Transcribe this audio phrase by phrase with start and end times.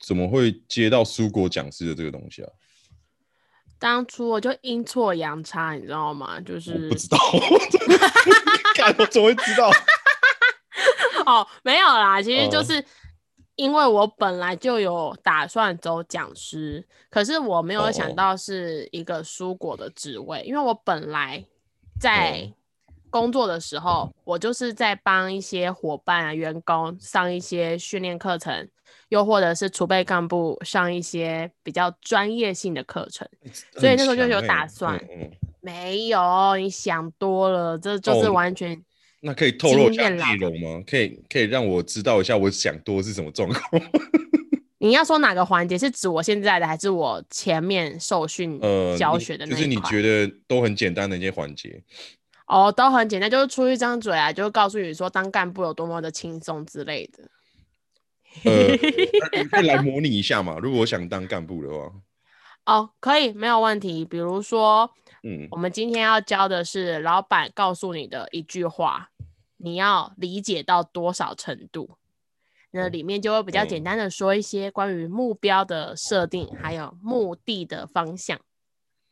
[0.00, 2.50] 怎么会接到蔬果讲师的这个东西啊？
[3.78, 6.40] 当初我就阴错阳差，你知道吗？
[6.40, 7.18] 就是不知道，
[8.74, 9.70] 看 我怎么会知道？
[11.26, 12.84] 哦，没有啦，其实就是
[13.54, 21.44] 因为我本来就有打算走讲师，可是我没有想到是一个蔬果的职位，因为我本来
[22.00, 22.52] 在
[23.10, 28.68] 工作的时候，我就是在帮一些伙伴啊、员工上一些训练课程。
[29.08, 34.96] 又或者是储备干部上一些比较专业性的课程，欸、所以那时候就有打算。
[34.96, 35.30] 嗯嗯、
[35.60, 38.80] 没有，你想多了，这就是完全、哦。
[39.20, 40.82] 那可以透露一下内容吗？
[40.86, 43.82] 可以可以让我知道一下，我想多是什么状况？
[44.80, 48.60] 你要说哪个环节是指我现在的，还是我前面受训
[48.96, 49.56] 教学的那、呃？
[49.56, 51.82] 就是你觉得都很简单的一些环节。
[52.46, 57.24] 哦，都很简单，就是出一张嘴啊，就是告诉你说当干部有多么的轻松之类的。
[59.50, 60.58] 可以来模拟一下嘛？
[60.58, 61.92] 如果我想当干部的话，
[62.66, 64.04] 哦，可以，没有问题。
[64.04, 64.90] 比如说，
[65.22, 69.10] 嗯，我们今天要教的是老板告诉你的一句话，
[69.56, 71.96] 你要理解到多少程度？
[72.70, 78.38] 那里面就会比较简单的说一些关于目标的设定，还有目的的方向，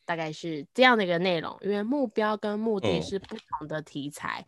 [0.04, 1.56] 大概是这样的一个内容。
[1.62, 4.44] 因为目标跟目的是不同的题材。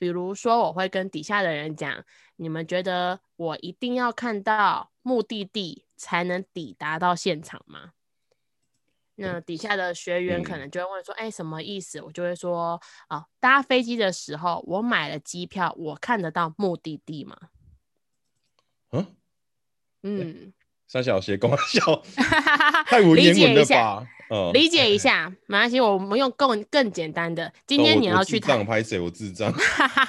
[0.00, 2.04] 比如说，我会跟底下的人讲。
[2.36, 7.92] 你们觉得我一定要看到目的地才能抵达到现场吗？
[9.16, 17.36] 那底下的学员可能就会问说：“哎、嗯，什么意思？”我就会说：“哦，搭飞机的时候，我买了机票，我看得到目的地吗？”
[18.92, 19.16] 嗯
[20.02, 20.54] 嗯，
[20.90, 22.02] 三小节跟我笑，
[22.86, 24.04] 太文言文了吧？
[24.28, 27.52] 哦、理解一下，没关系，我们用更更简单的。
[27.64, 28.98] 今天你要去台，拍谁？
[28.98, 29.54] 我智障。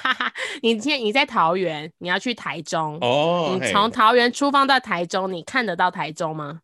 [0.63, 3.59] 你今天你在桃园，你要去台中哦。
[3.61, 6.61] 你从桃园出发到台中，你看得到台中吗？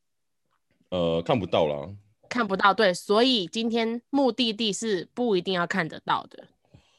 [0.90, 1.88] 呃，看不到啦。
[2.28, 6.44] 看不到，对，所以今天目的地是不一定要看得到的。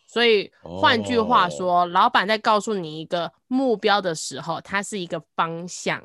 [0.06, 6.00] 所以换句话说，哦、老板在告诉你一个目标的时候，它是一个方向。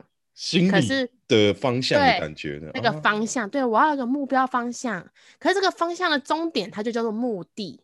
[0.69, 2.71] 可是的方向的感觉呢？
[2.73, 5.05] 那个方向，啊、对，我要有个目标方向。
[5.39, 7.79] 可是这个方向的终点，它就叫做目的。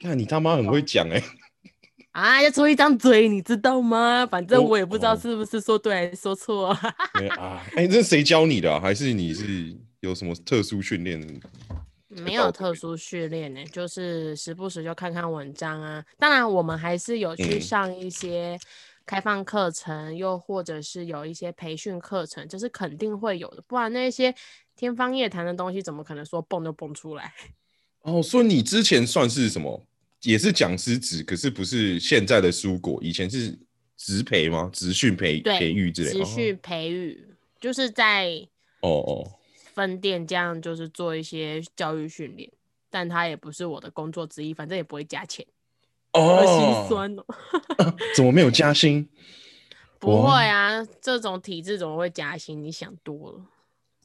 [0.00, 1.24] 那你他妈很会讲哎、欸！
[2.12, 4.26] 啊，要出一张嘴，你知道吗？
[4.30, 6.68] 反正我也不知道是不是说对还是说错。
[7.36, 8.78] 啊，哎、欸，这是谁教你的、啊？
[8.78, 11.40] 还是你是有什么特殊训练？
[12.08, 16.04] 没有特殊训练呢，就是时不时就看看文章啊。
[16.18, 18.54] 当然，我们还是有去上一些。
[18.54, 18.60] 嗯
[19.06, 24.34] 开放课程，又或者是有一些培训课程，这是肯定会有的，不然那些
[24.76, 27.32] 天方夜谭的东西，怎么可能说蹦就蹦出来？
[28.02, 29.82] 哦，所以你之前算是什么？
[30.22, 33.58] 也是讲师职，可是不是现在的蔬果，以前是
[33.96, 34.70] 职培吗？
[34.72, 36.18] 职训培培育之类的。
[36.18, 37.26] 职训培育
[37.60, 38.30] 就是在
[38.80, 39.32] 哦哦
[39.74, 42.50] 分店这样，就是做一些教育训练，
[42.88, 45.46] 但它也不是我的工作之一，反正也不会加钱。
[46.14, 47.24] 哦，心酸哦、
[47.76, 49.08] 啊， 怎么没有加薪？
[50.00, 52.62] 不会啊，这种体制怎么会加薪？
[52.62, 53.40] 你想多了。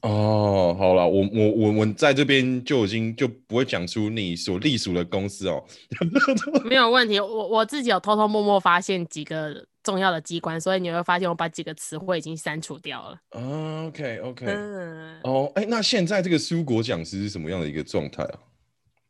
[0.01, 5.61] 哦，好了，我我我我在这边就已经就不会讲出你所隶属的公司哦。
[6.63, 13.19] 没有问题，我我自己有偷偷摸摸发现几个重要的机关，所以你会发现我把几个词汇已经删除掉了。
[13.31, 18.39] 哦、OK OK，嗯，哦，哎，那现在这个苏果讲师是什么样的一个状态啊？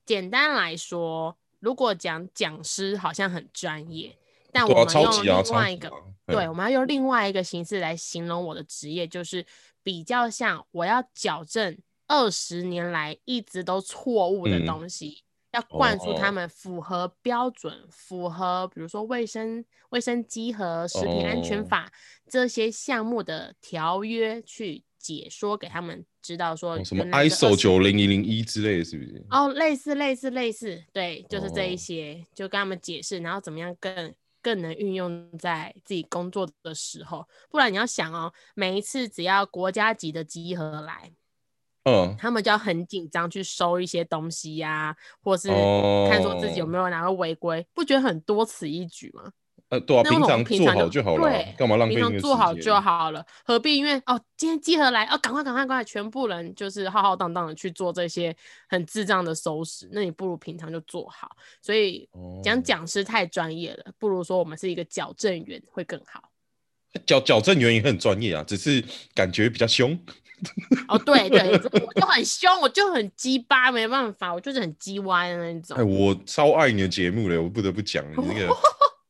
[0.07, 1.37] 简单来说。
[1.59, 4.17] 如果讲讲师好像很专业，
[4.51, 9.45] 但我们用另外一个，对，啊啊、对，我们要用另外一个形式来形容我的职业，就是
[9.83, 11.77] 比较像我要矫正
[12.07, 21.91] 二十年来一直都错误的东西，嗯、要灌输他们符合标准、哦、符合比如说卫生卫生稽核、食品安全法、哦、
[22.27, 24.83] 这些项目的条约去。
[25.01, 29.25] 解说给他们知道说、哦、什么 ISO 九零零零一之类的是不是？
[29.29, 37.27] 哦，类似类似类似，对，就是这一些，哦、就跟他们解释，然后怎么样更更能运用在自己工作的时候。
[37.49, 41.11] 不然你要想哦，每一次只要国家级的集合来，
[41.83, 45.47] 嗯，他们就要很紧张去收一些东西呀、啊，或是
[46.09, 49.31] 看说自己有没有哪个违规，哦、不觉得很多此一举吗？
[49.69, 51.95] 呃，对啊，平常做好就好了，对，干嘛浪费？
[51.95, 58.35] 平常做好就好了，何必因为哦，今天集合来哦，赶快赶快赶快，全部人就是浩浩荡荡的去做这些
[58.67, 61.29] 很智障的收拾，那你不如平常就做好。
[61.61, 62.09] 所以
[62.43, 66.23] 讲讲师太专业了，不如说我们是一个矫正员会更好。
[67.05, 68.83] 矫矫正员也很专业啊，只是
[69.13, 69.95] 感觉比较凶。
[70.87, 75.77] 哦，对对，我就很凶，我就很鸡巴，没办法，我就是很鸡歪的那种。
[75.77, 78.47] 哎，我超爱你的节目嘞，我不得不讲你那个。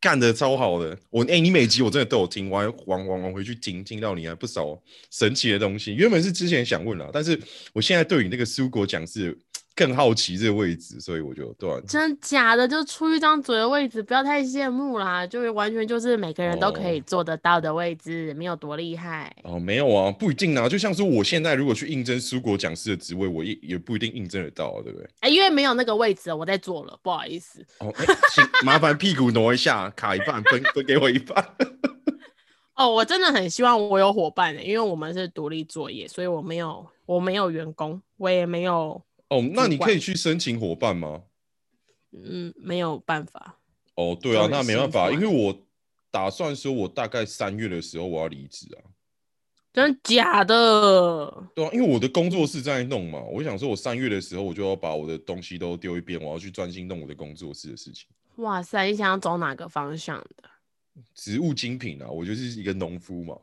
[0.01, 4.81] 干的超好的，我哎、你每集我真的都有听，我还往往往回去听，听到你还不少
[5.11, 5.93] 神奇的东西。
[5.93, 7.37] 原本是之前想问了，但是
[7.73, 9.37] 我现在对你那个苏果讲是
[9.79, 11.69] 更好奇这个位置，所以我就对。
[11.87, 19.33] 真假的就出一张嘴的位置，不要太羡慕啦，就是完全就是每个人都可以做得到的位置，哦、没有多厉害。
[19.43, 20.67] 哦，没有啊，不一定啊。
[20.67, 25.07] 就像是我现在如果去应征蔬果讲师的职位，我也也不一定应征得到，对不对？
[25.21, 27.65] 哎、欸，因为没有那个位置，我在做了，不好意思。
[27.79, 29.89] 哦，欸、请麻烦屁股挪一下。
[29.95, 31.55] 卡一半，分分给我一半。
[32.75, 39.01] 哦，我真的很希望我有伙伴的，因为我们是独立作业，所以我没有我没有员工，我也没有。
[39.29, 41.23] 哦，那你可以去申请伙伴吗？
[42.11, 43.59] 嗯，没有办法。
[43.95, 45.55] 哦，对啊，那没办法，因为我
[46.09, 48.81] 打算说，我大概三月的时候我要离职啊。
[49.71, 51.47] 真的假的？
[51.53, 58.07] 对啊，因为我的工作室在弄嘛，我想说，我三月的时候我就要把我的东西都丢一边，我要去专心弄我的工作室的事情。
[58.37, 60.49] 哇塞，你想要走哪个方向的？
[61.13, 63.37] 植物精品啊，我就是一个农夫嘛，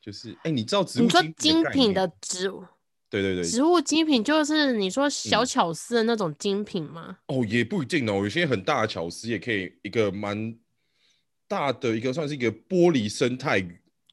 [0.00, 2.64] 就是哎、欸，你知道植物精品你说精品的植物？
[3.12, 7.18] 对对对，植物精品就是你说小巧思的那种精品吗？
[7.26, 10.56] 嗯、哦，也不一定哦，有些很大的巧思也可以，一个蛮
[11.46, 13.60] 大的一个算是一个玻璃生态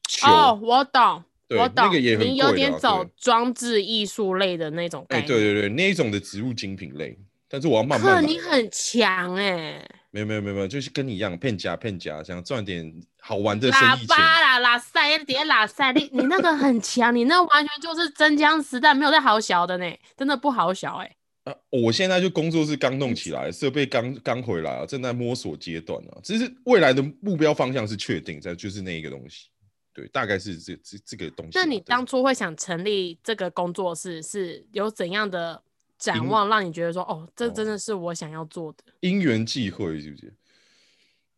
[0.06, 0.30] 球。
[0.30, 5.22] 哦，我懂，我懂，那个也很贵、啊、你有点走装置艺术类的那种概念。
[5.22, 7.18] 哎、欸，对对对，那一种的植物精品类，
[7.48, 8.22] 但是我要慢慢。
[8.22, 9.90] 你很强哎、欸。
[10.12, 14.06] 没有没有没有没有，就是跟你一样骗假骗假，想赚点好玩的生意钱。
[14.06, 19.86] 喇叭啦，拉塞，别拉塞，你你那个很强，你那完全就是真枪实弹，没有在好小的呢，
[20.16, 21.52] 真的不好小哎、欸。
[21.52, 26.18] 啊，我现在就工作室刚弄起来，设备刚刚回来啊，正在摸索阶段啊。
[26.24, 29.48] 只是未来的目标方向是确定在，就是那一个东西。
[29.94, 31.52] 对，大概是这这这个东西。
[31.54, 35.62] 那你当初会想成立这个工作室，是有怎样的？
[36.00, 38.78] 展望让你觉得说，哦，这真的是我想要做的。
[39.00, 40.34] 因缘际会是不是？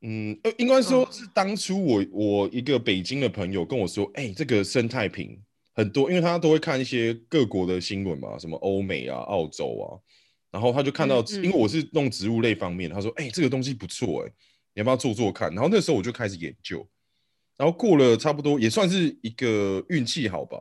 [0.02, 5.36] 嗯，呃，应该说是当初我我一个北京的朋友跟我说，哎、欸，这个生态瓶
[5.74, 9.86] 很多，因为他都会看一些各国的新闻嘛，什么欧美啊、澳洲啊，
[10.50, 14.32] 然后他就看到，嗯嗯、因为我是弄植物类方面，他说，哎、欸，这个东西不错，哎，
[14.74, 15.52] 你要不要做做看？
[15.54, 16.86] 然后那时候我就开始研究，
[17.56, 20.58] 然后过了差不多也算是一个运气好吧，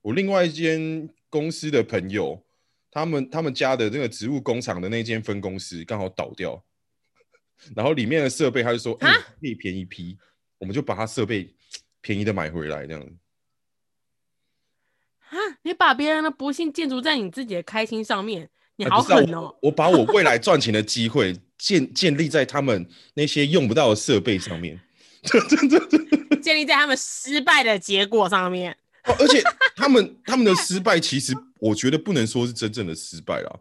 [0.00, 2.40] 我另外一间公司的朋友。
[2.92, 6.62] 他们他们家的那个植物工厂的那间分公司刚好倒掉，
[7.74, 10.18] 然后里面的设备他就说，哎、欸，可以便宜批，
[10.58, 11.54] 我们就把他设备
[12.02, 13.10] 便宜的买回来这样子。
[15.30, 19.38] 啊，你把别人的不幸建筑在你自己的开心上面，你好狠哦！
[19.38, 24.78] 欸我，我把我未来赚钱的机会建 建立在他们那些用不到的设备上面，
[26.42, 28.76] 建立在他们失败的结果上面。
[29.04, 29.42] 哦、而且
[29.74, 33.60] 他们他们的失败，其实我觉得不能说是真正的失败啦，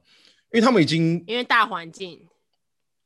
[0.53, 2.27] 因为他们已经因为大环境、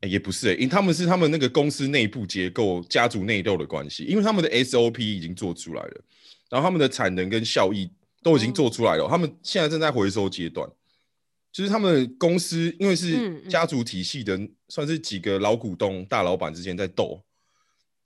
[0.01, 6.01] 欸，也不是、欸，因为他们是他们那个公司内部结构、家族内斗的关系，因为他们的 SOP 已经做出来了，
[6.49, 7.89] 然后他们的产能跟效益
[8.21, 10.69] 都已经做出来了，嗯、他们现在正在回收阶段，
[11.53, 17.23] 就是他们公司因为是家族体系的，嗯、算是几个老股东、大老板之间在斗，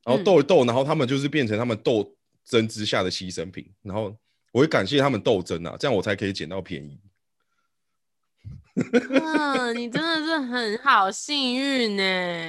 [0.06, 2.16] 然后斗一斗，然后他们就是变成他们斗。
[2.50, 4.14] 争之下的牺牲品，然后
[4.52, 7.00] 我会感谢他们斗争啊，这样我才可以捡到便宜。
[8.76, 12.04] 嗯，你真的是很好幸运呢。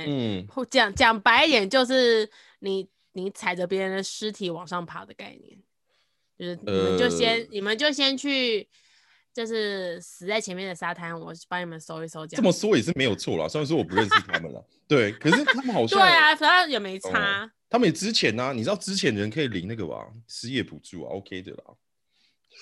[0.07, 2.29] 嗯，讲讲白一点，就是
[2.61, 5.59] 你你踩着别人的尸体往上爬的概念，
[6.39, 8.67] 就是你们就先、呃、你们就先去，
[9.35, 12.27] 就是死在前面的沙滩，我帮你们搜一搜。
[12.27, 17.45] 这么说也是没有错啦，虽然说我不认识他们了，对，可是他们好 像对啊，反正也没差。
[17.45, 21.65] 哦他们也之前呢、啊，你知道之前人可以领那个吧，失业补助啊，OK 的啦。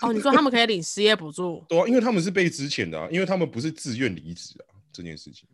[0.03, 1.65] 哦，你说他们可以领失业补助？
[1.67, 5.49] 对啊，因为他们是被资遣的、啊，因为他们不是自愿离职啊，这件事情。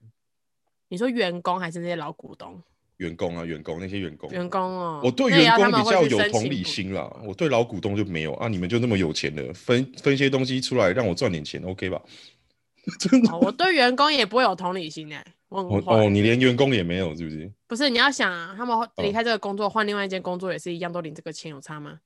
[0.89, 2.61] 你说员工还是那些老股东？
[2.99, 4.31] 员工啊，员工那些员工。
[4.31, 5.01] 员工哦。
[5.03, 8.49] 我对员工比较有同理心啦，我对老股东就没有啊。
[8.49, 12.03] 你们就那么有钱的，分分些东西出来让我赚点钱，OK 吧？
[13.01, 15.33] 真的、哦，我对员工也不会有同理心哎、欸。
[15.63, 17.51] 哦哦，你连员工也没有，是不是？
[17.69, 21.99] 不是，你要想啊，他们离开这个工作，换、哦、另外一间工作也是一样，都领这个钱，有差吗？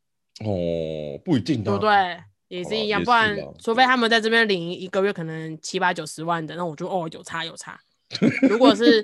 [0.45, 2.19] 哦，不一定，对不对？
[2.49, 7.79] 也是一样，不然除非他们在这边领一个月可能七八九十万的，那我就哦有差有差。
[8.49, 9.03] 如果是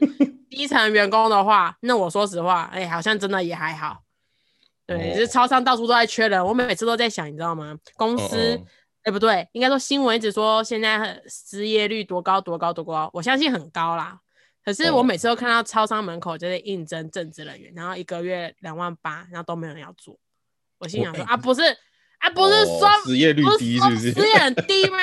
[0.48, 4.02] 低层员工的话，那我说实话，哎、欸，好像真的也还好。
[4.86, 7.76] 对，哦、是超商到处都在缺人，我每次都在想，你知道吗？
[7.96, 8.66] 公司，哎、哦哦
[9.04, 14.18] 欸，不对，应该说新闻一直说现在失业率多高多高多高，我相信很高啦。
[14.64, 20.18] 可是我每次都看到超商门口就是应征正职人员，然后一个月两万八，然后都没有人要做。
[20.78, 21.62] 我心想说啊，不是
[22.18, 24.12] 啊，不是说失业率低是不是？
[24.12, 24.99] 失业很低吗？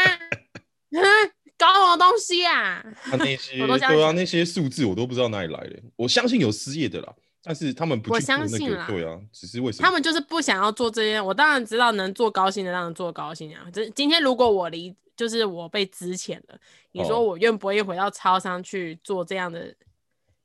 [1.57, 2.83] 搞什么东西啊？
[3.11, 5.79] 那 些对啊，那些数字我都不知道哪里来的。
[5.95, 7.13] 我相信有失业的啦，
[7.43, 11.21] 但是他们不、相信啦，对啊，只是为什么他们就是不想要做这些？
[11.21, 13.67] 我当然知道能做高薪的，当然做高薪啊。
[13.71, 16.57] 这今天如果我离，就是我被资遣了，
[16.93, 19.71] 你说我愿不愿意回到超商去做这样的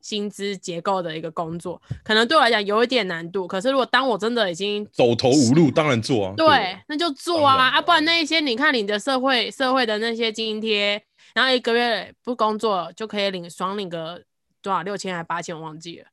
[0.02, 1.80] 薪资结构的一个工作？
[2.04, 3.48] 可能对我来讲有一点难度。
[3.48, 6.34] 可是如果当我真的已经走投无路，当然做啊。
[6.36, 7.80] 对，对那就做啊啊！
[7.80, 11.02] 不然那一些你看你的社会社会的那些津贴，
[11.32, 14.22] 然后一个月不工作就可以领爽领个
[14.60, 16.06] 多少六千还八千，我忘记了。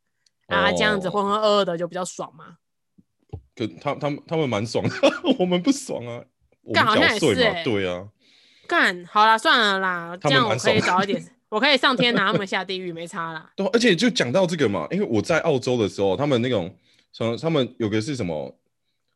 [0.48, 2.60] 啊，这样子浑浑噩噩的就比较爽嘛。
[3.56, 4.96] 可他他们他们蛮爽的，
[5.38, 6.24] 我们不爽啊。
[6.74, 8.08] 干好像也是哎、欸，对啊。
[8.68, 13.52] 干好啦，算了啦，这样我可以早一点， 我可以上天拿他们下地狱，没差啦。
[13.56, 16.74] 对，而且就讲到这个嘛，因为我在澳洲的时候，他们那种
[17.12, 18.56] 什么，他们有个是什么，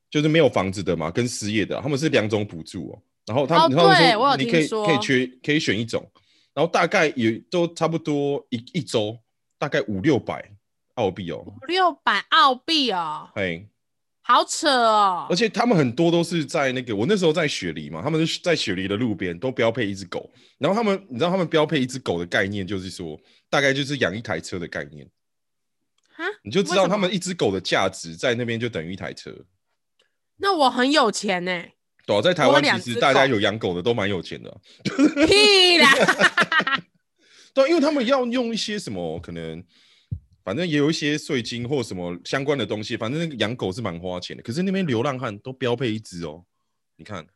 [0.10, 3.00] 就是没有房子的嘛，跟失业的，他们是两种补助哦。
[3.25, 6.06] 然后他们，哦，对，说我有听说，你可以可以缺可以选一种，
[6.54, 9.18] 然后大概也都差不多一一周
[9.58, 10.51] 大概五六百。
[10.98, 13.68] 澳币哦，五六百澳币哦，嘿，
[14.27, 15.25] 好扯哦！
[15.29, 23.17] 而且他们很多都是在那个，我那时候在雪梨嘛，他们是在雪梨的路边都标配一只狗，然后他们，你知道他们标配一只狗的概念就是说，
[23.50, 25.10] 大概就是养一台车的概念，
[26.13, 29.34] 哈，你就知道他们一只狗的价值在那边就等于一台车。
[30.36, 31.74] 那我很有钱呢、欸，
[32.05, 34.57] 对、啊，在台湾其实大家有养狗的都蛮有钱的、啊，
[35.25, 35.89] 屁啦，
[37.55, 39.63] 对，因为他们要用一些什么可能。
[40.48, 44.42] 反正也有一些税金或什么相关的东西，反正那个养狗是蛮花钱的。
[44.42, 46.42] 可是那边流浪汉都标配一只哦，
[46.96, 47.27] 你看，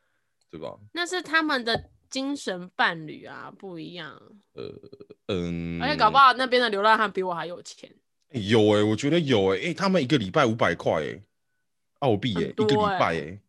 [0.49, 0.73] 对吧？
[0.93, 4.17] 那是他们的精神伴侣啊，不一样。
[4.53, 4.73] 呃，
[5.27, 5.81] 嗯。
[5.81, 7.93] 而且搞不好那边的流浪汉比我还有钱。
[8.29, 11.21] 有哎、欸，我觉得有哎、欸，哎、欸，他们一个礼拜五百块哎，
[11.99, 13.41] 澳币哎、欸，一个礼拜哎、欸。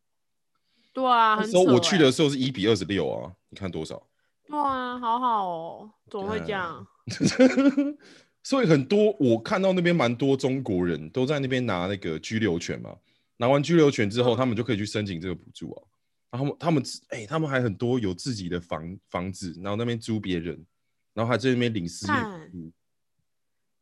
[0.93, 4.05] 对啊，那时候我去的时候是一比二十六啊，你看多少？
[4.49, 6.85] 哇，好好哦，怎么会这样？
[8.43, 12.95] 所以很多我看到那边蛮多中国人都在那边拿那个居留权嘛，
[13.37, 15.83] 拿完居留权之后，他们就可以去申请这个补助啊。
[16.31, 20.59] 然后他们哎、欸，他们还很多有自己的房房子，然后那边租别人，
[21.15, 22.73] 然后还在那边领失业补助。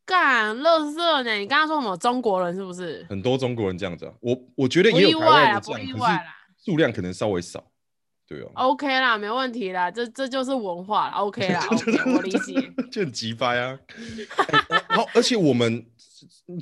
[0.05, 1.33] 干，乐色呢？
[1.35, 3.07] 你刚刚说什么中国人是不是？
[3.09, 6.19] 很多中国人这样子啊，我我觉得也有台湾人这样，可是
[6.65, 7.70] 数量可能稍微少。
[8.31, 11.61] 对哦，OK 啦，没问题啦，这这就是文化，OK 啦
[12.15, 13.77] 我理解，就很急掰啊。
[14.89, 15.85] 然后，而且我们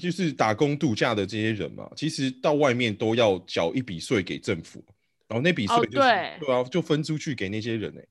[0.00, 4.82] 就是打工度假的这些人嘛，其实到外面都要缴一笔税给政府，
[5.28, 8.08] 然后那笔税、就是 oh, 对，对啊，就分出去给那些人呢、欸。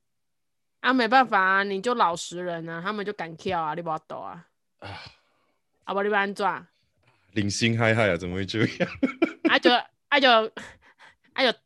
[0.82, 4.46] 啊，没办法啊，你就老实人啊，他们就敢跳啊，你不要抖啊。
[4.82, 4.88] 啊，
[5.86, 6.46] 啊不，你不安怎？
[7.34, 8.90] 领薪嗨嗨啊，怎么会这样？
[9.50, 9.72] 啊就
[10.10, 10.30] 啊就
[11.34, 11.58] 啊就。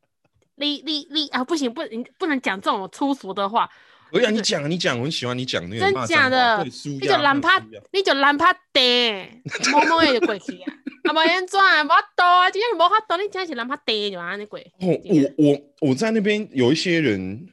[0.61, 3.67] 你你你啊，不行，不，你不能讲这种粗俗的话。
[4.11, 5.79] 我要你讲，你讲，我很喜欢你讲那个。
[5.79, 6.63] 真假的？
[6.63, 7.57] 你就懒趴，
[7.91, 9.41] 你就懒趴地，
[9.71, 10.73] 摸摸也就过去啊。
[11.05, 11.57] 啊，无安怎？
[11.59, 14.59] 无法度啊，今天无法度，你真是懒趴地就安尼过。
[14.59, 17.47] 哦，我我我在那边有一些人，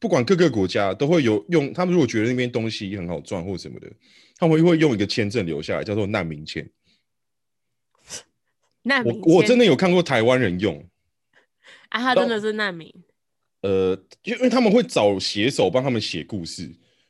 [0.00, 3.86] 不管各个国家都会有用，他们如果觉得那边东西很好赚或什么的，
[4.36, 6.68] 他们会用一个签证留下来，叫做难民签。
[8.82, 10.84] 难民，我我真的有看过台湾人用。
[11.90, 12.92] 啊，他真的是难民。
[13.62, 16.66] 呃，因为他们会找写手帮他们写故事，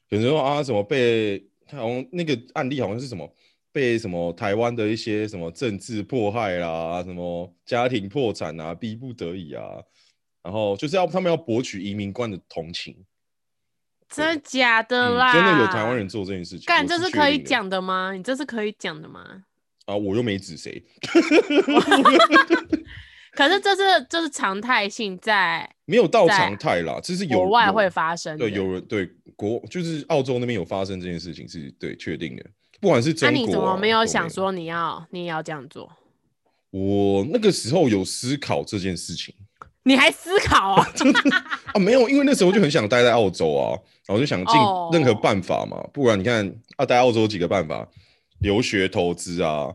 [0.08, 3.32] 比如说啊，什么被好像那个案例好像是什么
[3.70, 9.62] 被什么台湾的一些什么政治迫害啦，什么家庭破产啊，逼不得已啊，
[10.42, 12.96] 然后就是要他们要博取移民官的同情。
[14.08, 15.30] 真的假的啦？
[15.30, 16.66] 嗯、真的有台湾人做这件事情？
[16.66, 18.12] 干，这是可以讲的吗？
[18.12, 19.44] 你这是可以讲的吗？
[19.84, 20.82] 啊，我又没指谁。
[23.40, 28.46] 可是这是这是常态性在，没有到常态啦，这是有国外会发生的。
[28.46, 32.44] 对，有人对国就是澳洲那边有发生这件事情是对确定的，
[32.82, 33.32] 不管是中国、啊。
[33.32, 35.90] 那、啊、你怎么没有想说你要你也要这样做？
[36.68, 39.34] 我那个时候有思考这件事情。
[39.84, 40.86] 你还思考啊？
[41.72, 43.72] 啊，没有，因为那时候就很想待在澳洲啊，
[44.06, 44.54] 然后就想尽
[44.92, 47.88] 任何办法嘛，不然你看啊，待澳洲有几个办法，
[48.40, 49.74] 留学、投资啊。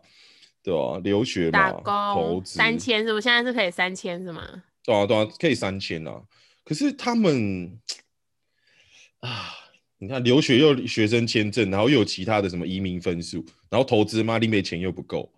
[0.66, 1.72] 对啊，留学嘛，打
[2.14, 3.22] 工三千是不是？
[3.22, 4.42] 现在是可以三千是吗？
[4.84, 6.20] 对啊，对啊，可以三千啊。
[6.64, 7.80] 可是他们
[9.20, 9.54] 啊，
[10.00, 15.32] 你看留学又有学生签证，然后又有其他的什么移民分数，然后投资嘛，里面钱又不够，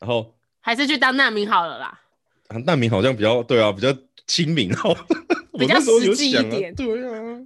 [0.00, 2.00] 然后还是去当难民好了啦。
[2.48, 3.96] 当难民好像比较对啊，比较
[4.26, 4.96] 亲民哦，
[5.56, 6.74] 比较实际一点。
[6.74, 7.38] 对啊，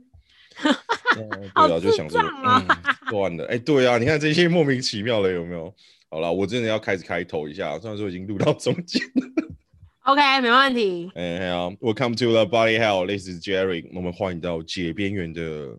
[1.12, 2.66] 对啊，就想说，嗯，
[3.10, 3.44] 断了。
[3.48, 5.74] 哎，对啊，你看这些莫名其妙的有没有？
[6.12, 9.48] 好了，我真的要开始开头一下，虽然说已经录到中间了。
[10.00, 11.10] OK，没问题。
[11.16, 13.88] 哎好，Welcome to the Body Hell，This is Jerry。
[13.94, 15.78] 我们欢迎到解边缘的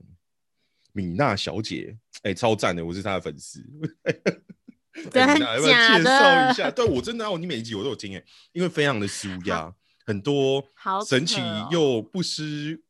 [0.92, 3.64] 米娜小姐，哎、欸，超赞的，我是她的粉丝。
[5.12, 6.72] 真的要不要介绍一下？
[6.72, 8.24] 对，我真的，我你每一集我都有听哎，
[8.54, 9.72] 因为非常的舒压，
[10.04, 10.66] 很多
[11.08, 12.82] 神奇又不失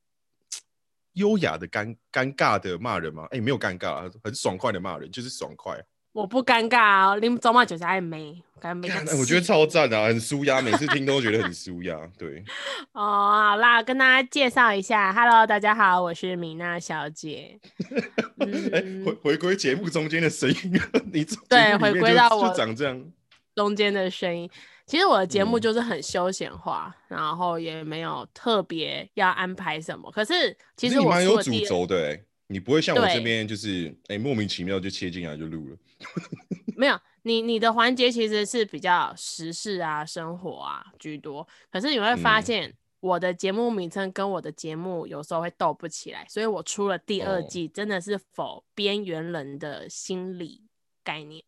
[1.12, 3.28] 优雅的尴尴尬的骂人吗？
[3.32, 5.78] 哎，没有尴尬，很爽快的骂人，就是爽快。
[6.13, 8.88] 我不尴尬哦，你们走嘛就是爱美，干美。
[9.20, 12.00] 我觉得超赞的，很舒压，每次听都觉得很舒压。
[12.20, 12.43] 对，
[12.93, 17.60] 哦，好啦，跟大家介绍一下，Hello，大家好，我是米娜小姐。
[18.46, 20.79] 嗯、回回归节目中间的声音，
[21.12, 23.12] 你对，回归到我长这样
[23.55, 24.48] 中间的声音。
[24.86, 30.12] 其实我的节目就是很休闲化，嗯、然后也没有特别要安排什么。
[30.12, 32.20] 可是其实我蛮有主轴的，
[32.53, 35.77] 你不会像我这边就是哎、欸、莫名其妙就切进来就录了。
[36.77, 41.48] 没有，你你的环节其实是比较时事啊、生活啊居多。
[41.72, 50.63] 可是你会发现，我的节目名称跟我的节目有时候会斗不起来，所以我出了第二季，真的是否边缘人的心理
[51.03, 51.43] 概念。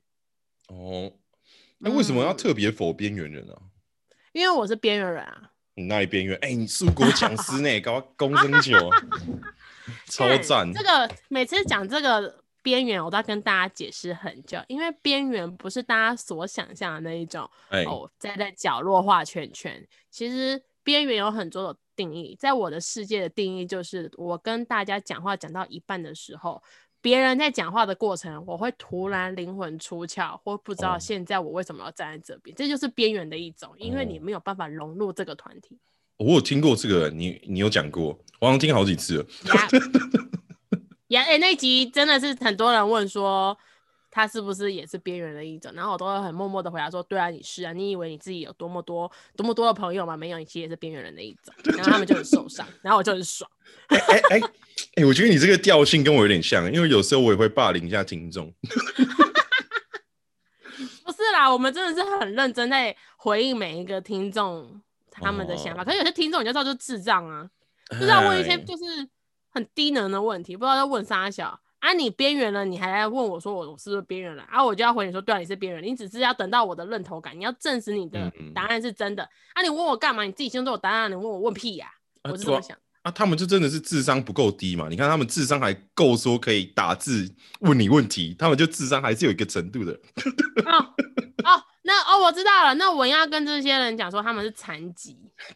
[0.68, 1.12] 哦，
[1.78, 3.62] 那为什么要特别否边缘人啊？
[4.34, 5.52] 因为我是边缘人啊。
[5.78, 6.38] 你那里边缘？
[6.38, 7.80] 哎、欸，你出国讲师呢？
[7.82, 8.78] 搞公生球，
[10.10, 10.72] 超赞。
[10.74, 12.44] 这个每次讲这个。
[12.66, 19.88] 边缘，我都要跟大家解释很久，因为边缘不是大家所想象的那一种、哎、哦，在在角落画圈圈。
[20.10, 26.60] 其实边缘有很多的定义，在我的世界的定义就是，我跟大家讲话讲到一半的时候，
[27.02, 35.78] 别人在讲话的过程，我会突然灵魂出窍，或不知道现在我为什么要站在这边，哦、这就是边缘的一种，因为你没有办法融入这个团体。
[36.18, 39.26] 我有听过这个，你你有讲过，我好像听好几次了。
[41.10, 43.58] 呀，哎，那集真的是很多人问说
[44.10, 50.16] 他是不是也是边缘的一种，然后我都会很默默的回答说，对啊，你是啊，你以为你自己有多么多多么多的朋友吗？
[50.16, 51.54] 没有，你其实也是边缘人的一种。
[51.76, 53.50] 然后他们就很受伤，然后我就很爽。
[53.88, 54.42] 哎哎哎，
[54.96, 58.54] 哎，我觉得你这个调性跟我有点像，因为有时候我也会霸凌一下听众。
[61.04, 64.82] 不是啦，我们真的是很认真在回应每一个听众
[65.22, 67.50] 他们的想法，哦、可是有些听众你就知道就是智障啊，
[67.92, 68.84] 就是要问一些就是。
[69.56, 71.94] 很低能的问题，不知道在问啥小啊？
[71.94, 74.62] 你边缘了，你还来问我说我是不是边缘人啊？
[74.62, 79.62] 我就要回你说，对啊，你是边缘人，你只是要等到我的认同感，你要证实你的答案是真的嗯嗯啊！
[79.62, 80.24] 你问我干嘛？
[80.24, 81.90] 你自己心中有答案，你问我问屁呀、
[82.24, 82.32] 啊？
[82.32, 84.88] 我是这么想啊，啊，他们就真的是智商不够低嘛？
[84.90, 89.92] 你看他们智商还够说可以打字问你问题，他们就智商还是有一个程度的。
[89.94, 90.74] 哦
[91.46, 95.16] 哦，那哦我知道了，那我要跟这些人讲说他们是残疾。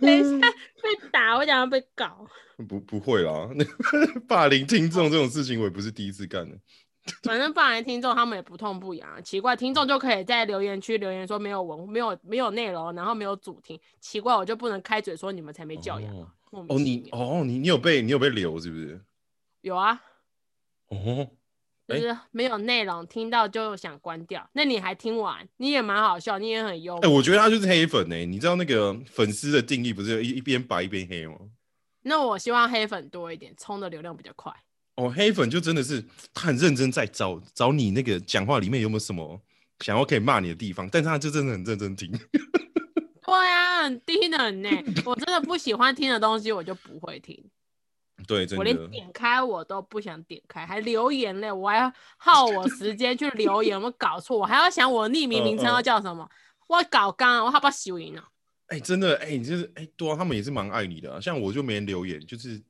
[0.00, 0.48] 等一下
[0.82, 2.26] 被打，我想要被搞。
[2.66, 3.64] 不不会啦，那
[4.26, 6.56] 霸凌听众这种事情我也不是第一次干的。
[7.22, 16.14] 反正放来听众他们也不痛不痒，奇怪，听众就可以在留言区留言说没有文没有没有内容，然后没有主题，奇怪我就不能开嘴说你们才没教养。
[16.14, 19.00] 哦，哦你哦你你有被你有被留是不是？
[19.62, 20.00] 有啊。
[20.88, 21.30] 哦。
[21.88, 24.46] 就是没有内容，听到就想关掉。
[24.52, 27.02] 那你还听完，你也蛮好笑，你也很幽默。
[27.02, 28.26] 哎、欸，我觉得他就是黑粉呢、欸。
[28.26, 31.38] 你知道那个粉丝的定义不是一一边白一边黑吗？
[32.02, 34.52] 那我希望黑粉多一点，冲的流量比较快。
[34.98, 39.40] 哦，黑粉就真的是他很认真在找找你那个讲话里面有没有什么
[39.78, 42.10] 想要可以骂你的地方，但是他就真的很认真听。
[43.24, 44.68] 对啊，很低能呢。
[45.04, 47.48] 我真的不喜欢听的东西，我就不会听。
[48.26, 58.24] 对，我连点开我都不想点开，还留言嘞，我还要耗我时间去留言，我搞错，我还要想我匿名名称要叫什么，呃呃、我搞刚，我好怕输赢啊。
[58.66, 62.60] 哎、欸，真的，哎、欸，你就是，哎、欸，对啊，他们也是蛮爱你的、啊，像我就没人留言，就是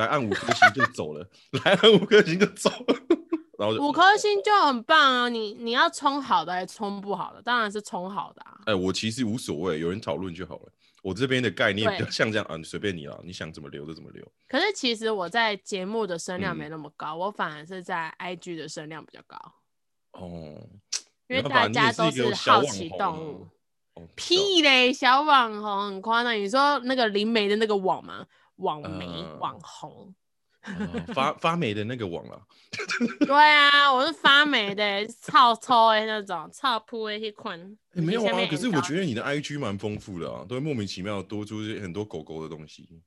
[0.00, 1.28] 来按五颗星就走了，
[1.64, 2.96] 来按五颗星就走了，
[3.58, 7.42] 然后五颗星就很棒啊，你你要冲好的还是冲不好的？
[7.42, 8.58] 当然是冲好的啊。
[8.66, 10.72] 哎、欸，我其实无所谓，有人讨论就好了。
[11.02, 14.22] 我这边的概念比较像这样啊，随便你啊，你想怎么留就怎么留。
[14.46, 19.36] 可是其实我在节目的声量没那么高，嗯、我反而是在 IG 的声量比较高。
[20.12, 20.60] 哦，
[21.28, 23.46] 因为大家都是好奇动物。
[23.94, 26.34] 哦、屁嘞，小网红很夸张。
[26.36, 28.26] 你说那个灵媒的那个网吗？
[28.60, 30.14] 网媒、呃、网红。
[30.62, 32.38] 哦、发发霉的那个网了，
[33.26, 37.58] 对啊，我是发霉的，超臭的那种，超扑的一款。
[37.94, 43.00] 欸、没有啊，可是我觉得你的 IG 蛮丰富的啊，都会莫名其妙多出很多狗狗的东西。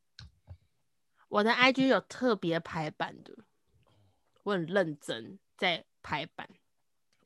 [1.30, 3.32] 我的 IG 有特别排版的，
[4.42, 6.50] 我很认真在排版。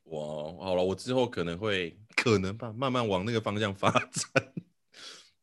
[0.04, 0.20] 哇，
[0.62, 4.52] 好了，我之后可能会可能吧，慢慢往那个方向发展。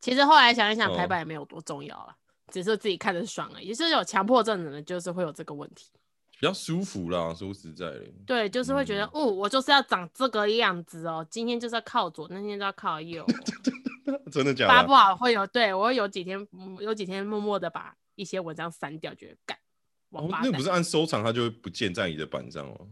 [0.00, 2.12] 其实后来想一想，排版也没有多重要了。
[2.12, 2.14] 哦
[2.52, 5.90] 只是自己看着爽而已，是有强迫症的人就是会有这个问题，
[6.38, 8.04] 比较舒服啦，说实在的。
[8.26, 13.26] 对，就是会觉得，嗯、哦，我就是要长这个样子哦，今天就是要靠左，那天就要靠右。
[14.30, 14.72] 真的假的？
[14.72, 16.46] 发不好会有，对我有几天，
[16.80, 19.58] 有几天默默的把一些文章删掉，觉得干，
[20.10, 22.88] 哦，那不是按收藏，它就会不见在你的板上哦？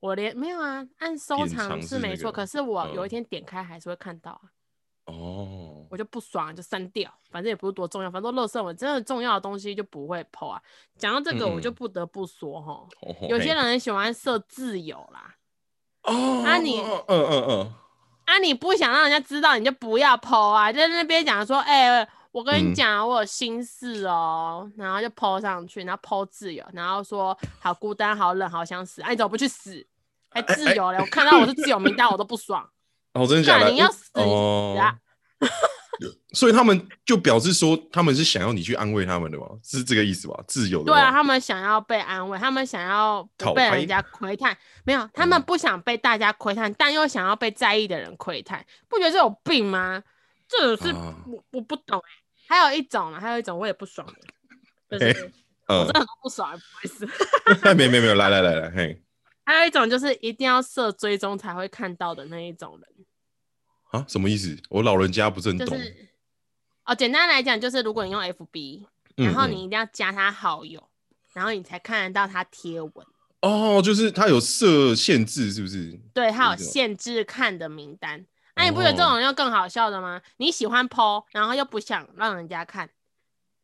[0.00, 4.52] 我连没有啊，按收藏是没错，可是我有一天点开还是会看到啊。
[5.06, 10.62] 哦，我就不爽，就删掉，反正也不是多重要，反正垃圾文真的重要的东西就不会 po 啊。
[10.96, 15.34] 讲到这个，我就不得不说哈，嗯嗯有些人很喜欢设自由啦。
[16.04, 17.72] 哦，啊你，嗯嗯嗯，
[18.26, 29.84] 啊你不想让人家知道，你就不要 po 啊，就在那边讲说，哎、欸，我跟你讲、嗯，我有心事哦，然后就 po 上去，然后 po 自由，然后说好孤单、好冷、好想死，哎、啊，你怎么不去死？
[30.30, 31.04] 还自由嘞、欸欸？
[31.04, 32.66] 我看到我是自由名单， 我都不爽。
[33.14, 33.70] 哦，真的假的？
[33.70, 34.22] 你要死啊！
[34.22, 34.76] 哦、
[36.32, 39.46] 所以他们就表示说，他们是想要你去安慰他们的吗？
[39.62, 40.42] 是这个意思吧？
[40.46, 40.86] 自由的。
[40.86, 44.56] 对啊，他们想要被安慰，他们想要不被人家窥探。
[44.84, 50.02] 没有，他们不想被大家窥探、嗯，但又想要被在意的人窥探，不觉得这有病吗？
[50.48, 51.14] 这种是我、啊、
[51.50, 52.10] 我不懂哎。
[52.48, 54.06] 还有一种呢，还有一种我也不爽
[54.88, 55.32] 的，就是、
[55.68, 57.06] 我真的很不爽，不好意思。
[57.74, 59.01] 没没没有，来来来来，嘿。
[59.44, 63.06] 还有一种就是一定要设追踪才会看到的那一种人。
[63.90, 64.56] 啊，什么意思？
[64.70, 65.66] 我老人家不是很懂。
[65.66, 66.08] 就是、
[66.84, 70.88] 哦，简单来讲，就是如果你用 FB，然后你一定要加他好友，
[71.34, 72.92] 然后你才看得到他贴文。
[73.40, 76.00] 哦，就是他有设限制，是不是？
[76.14, 78.24] 对，他有限制看的名单。
[78.54, 80.22] 那、你不觉得这种人又更好笑的吗？
[80.36, 82.88] 你喜欢 PO，然后又不想让人家看，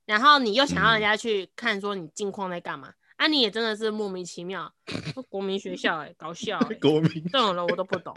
[0.05, 2.89] 然后你又想让人家去看，说你近况在干嘛？
[2.89, 4.73] 嗯啊，你也真的是莫名其妙，
[5.29, 8.15] 国民学校哎、欸，搞笑、欸，国民这种人我都不懂，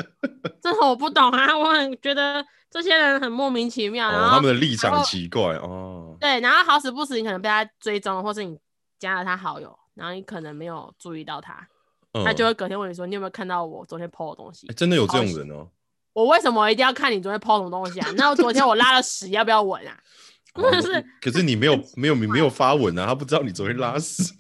[0.62, 6.16] 这种我不懂啊，我很觉得这些人很莫名其妙，然后、哦、他们的立场奇怪哦。
[6.20, 8.56] 对，然后好死不死，你可能被他追踪，或是你
[9.00, 11.68] 加了他好友，然后你可能没有注意到他，
[12.14, 14.74] 嗯、他就会隔天问你说，你有没有看到我昨天 po 的东西、欸？
[14.74, 15.68] 真的有这种人哦。
[16.14, 18.08] 我为什么一定要看你昨天 po 什么东西啊？
[18.16, 19.98] 那我昨天我拉了屎，要不要闻啊？
[20.54, 24.32] 真的是，可是你没有没有你没有发文啊，他不知道你昨天拉屎。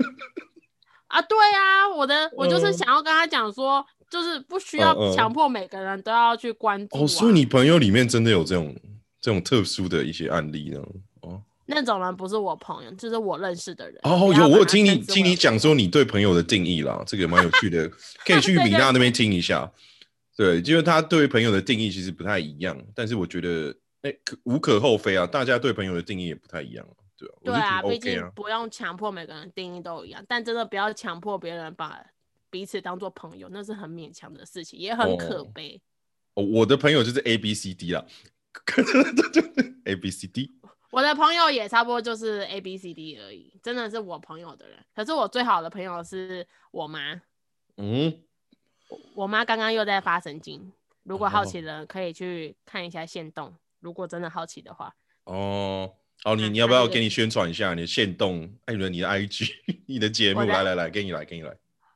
[1.11, 7.01] 啊，对啊，我的我就是想要跟他讲说、呃，就是不需要强迫每个人都要去关注、啊。
[7.01, 8.75] 哦，所以你朋友里面真的有这种
[9.19, 10.79] 这种特殊的一些案例呢？
[11.21, 13.99] 哦，那种人不是我朋友，就是我认识的人。
[14.03, 17.89] 哦，有，我有听你听你讲说你对朋友的定义啦，这个蛮有趣的，
[18.25, 19.69] 可以去 米娜那边听一下。
[20.37, 26.85] 对，对，对，对，因为他对朋友的定义其实不太一样，但是我觉得哎、欸，无可厚非啊，大家对朋友的定义也不太一样。
[27.43, 32.05] 对啊，毕竟不用强迫每个人定义都一样，但真的不要强迫别人把
[32.49, 35.81] 彼此当做朋友，那是很勉强的事情，也很可悲。
[36.33, 38.05] 哦，我的朋友就是 A B C D 啦
[39.85, 40.51] ，A B C D。
[40.89, 44.77] 我的朋友也差不多就是 A B C D 而已，真的是我朋友的人。
[44.93, 47.21] 可是我最好的朋友是我妈。
[47.77, 48.21] 嗯，
[49.15, 54.93] 我妈刚刚又在发神经，如果好奇的人可以去看一下限动，如果真的好奇的话。
[55.23, 55.95] 哦。
[56.23, 58.47] 哦，你你要不要给你宣传一下你的限动？
[58.65, 59.49] 艾 伦，你的 IG，
[59.87, 61.51] 你的节目，来来来，给你来，给你来。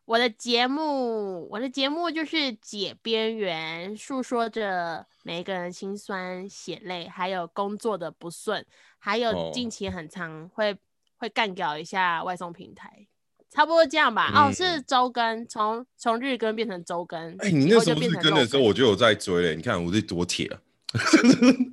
[0.06, 8.64] 我的节目，我的节目就是解边缘，诉说着每一个人心酸血泪，还有工作的不顺，
[9.00, 10.78] 还有近期很长会、哦、
[11.18, 13.08] 会干掉一下外送平台，
[13.50, 14.32] 差不多这样吧。
[14.36, 17.20] 嗯、哦，是周更，从从日更变成周更。
[17.38, 19.56] 哎、欸，你那时候日更的时候，我就有在追嘞。
[19.56, 20.60] 你看我这多铁啊！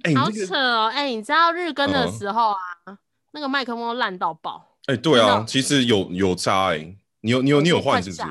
[0.05, 0.87] 欸、 好扯哦！
[0.93, 2.99] 哎、欸，你知道日更的时候啊，嗯、
[3.33, 4.77] 那个麦克风烂到爆。
[4.87, 6.99] 哎、欸，对啊，其实有有差哎、欸。
[7.21, 8.23] 你有你有你有换是不是？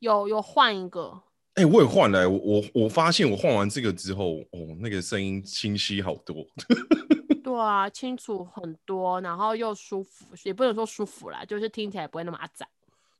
[0.00, 1.22] 有有换一个。
[1.54, 2.26] 哎、欸，我也换了、欸。
[2.26, 6.46] 我我我发现我换完这个之后，哦，那个声音清晰好多。
[7.42, 12.66] 对啊，清楚很多，然后又舒服，也不能说舒服啦，就是听起来不会那么阿杂。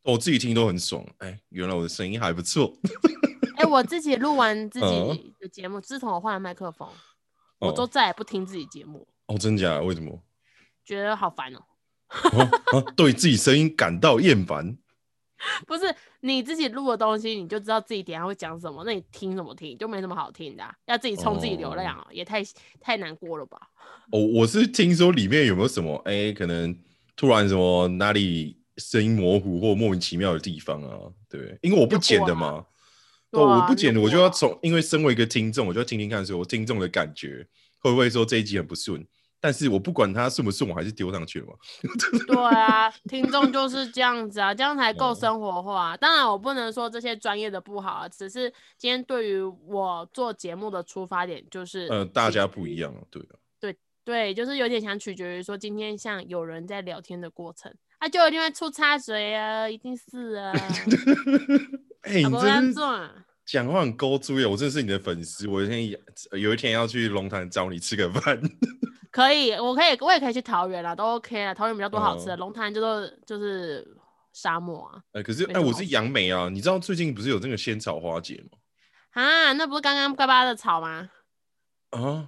[0.02, 1.02] 我自己听都很爽。
[1.18, 2.72] 哎、欸，原来我的声音还不错。
[3.72, 6.88] 我自己录完自己的节目，自从我换了麦克风，
[7.58, 9.06] 我都再也不听自己节目。
[9.26, 9.80] 哦，真假？
[9.80, 10.22] 为什么？
[10.84, 11.62] 觉得好烦哦。
[12.32, 14.76] 哦啊、对自己声音感到厌烦。
[15.66, 20.72] 不是你自己录的东西，你就知道自己等下会讲什么，那你听什么听就没什么好听的、啊。
[20.86, 22.42] 要自己充自己流量、哦，也太
[22.80, 23.58] 太难过了吧？
[24.12, 25.96] 哦，我是听说里面有没有什么？
[26.04, 26.76] 哎、欸，可能
[27.16, 30.96] 突然什么哪里声音模糊或莫名其妙的地方啊？
[31.28, 32.48] 对，因为我不剪的嘛。
[32.48, 32.66] 哦、
[33.32, 37.46] 啊，我不剪，我就要从，因为身为一个听众，我就要听听看，说我听众的感觉
[37.78, 39.06] 会不会说这一集很不顺？
[39.40, 41.54] 但是我不管他顺不顺，我还是丢上去了嘛。
[42.28, 45.96] 对啊，听众就是这样子啊，这样才够生活化。
[45.96, 60.52] 当然，我不能说这些专业的不好啊，只是今天对于我做节目的出发点就是，呃，大家不一样啊，对啊，对对，就是有点想取决于说，今天像有人在聊天的过程，他、啊、就一定会出差嘴啊，一定是啊。
[62.02, 62.74] 哎、欸，你真
[63.44, 64.46] 讲话很勾注耶！
[64.46, 66.00] 我真的是你的粉丝，我有一天
[66.40, 68.40] 有一天要去龙潭找你吃个饭。
[69.10, 71.52] 可以，我可以，我也可以去桃园啦，都 OK 啦。
[71.52, 73.86] 桃园比较多好吃的，龙、嗯、潭就是就是
[74.32, 75.02] 沙漠啊。
[75.12, 78.58] 哎、欸，可是哎、欸，我是杨梅啊，你知道最近不是有那个仙草花节吗？
[79.10, 81.10] 啊，那不是刚刚嘎巴的草吗？
[81.90, 82.26] 啊，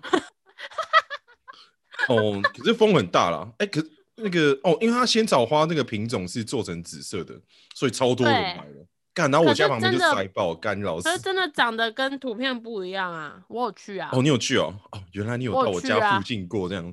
[2.11, 3.51] 哦，可是风很大啦。
[3.59, 3.83] 哎、欸，可
[4.17, 7.35] 那个哦，因为它仙草花那个品种是做成紫色的，
[7.75, 8.87] 所以超多人买了。
[9.15, 11.05] 干，然后我家旁边就塞爆，干老师。
[11.05, 13.37] 可是真的长得跟图片不一样啊！
[13.49, 14.11] 我有去啊。
[14.13, 14.75] 哦，你有去哦？
[14.91, 16.93] 哦，原来你有到我家附近过这样。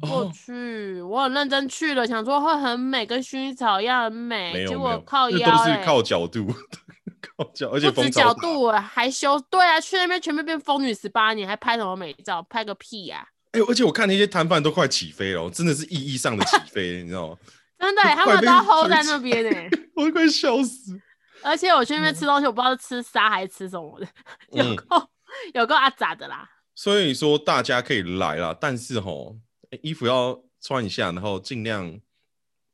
[0.00, 4.52] 我去、我很认真去了，想说会很美，跟薰衣草一样很美。
[4.52, 6.46] 没有，结果靠腰、欸，都是靠角度，
[7.36, 9.40] 靠角，而且不止角度还修。
[9.50, 12.44] 对啊，去那边全部变疯女十八年，还拍什么美照？
[12.48, 13.26] 拍个屁呀、啊！
[13.52, 17.36] 哎、欸，而且我看那些摊贩都快起飞了，真的是意义上的起飞，你知道吗？
[17.78, 19.50] 真的，他们都要 hold 在那边呢，
[19.96, 21.00] 我都快笑死。
[21.42, 24.08] 而且我去那边吃东西，我不知道是吃沙还是吃什么的，
[24.52, 25.08] 有够、嗯、
[25.54, 26.48] 有够阿杂的啦。
[26.74, 29.38] 所以说大家可以来啦，但是吼。
[29.80, 31.98] 衣服要穿一下，然后尽量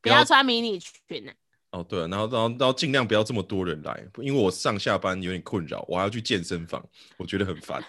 [0.02, 1.32] 不要，穿迷你裙。
[1.70, 6.84] 哦，对，然后然后然后尽量不要这么多人来，因为我上下班有点困扰，我还要去健身房，
[7.16, 7.80] 我觉得很烦。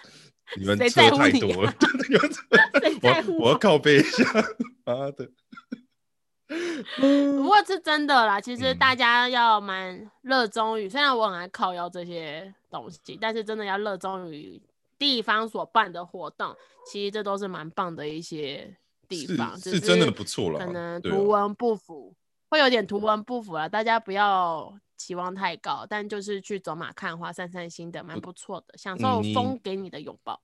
[0.56, 1.74] 你们车太多了，
[3.02, 4.24] 我我要靠背一下。
[4.84, 5.28] 妈的！
[7.36, 14.60] 不过是真的啦，其实大家要蛮热衷于，虽然我很爱靠腰这些东西，但是真的要热衷于
[14.98, 18.76] 地方所办的活动，其实这都是蛮棒的一些。
[19.08, 22.14] 地方是，是真的不错了，可能图文不符，
[22.48, 23.68] 会有点图文不符啊。
[23.68, 30.40] 大家不要期望太高，但就是去走马看花、散散心的，蛮不错的，享受风给你的拥抱。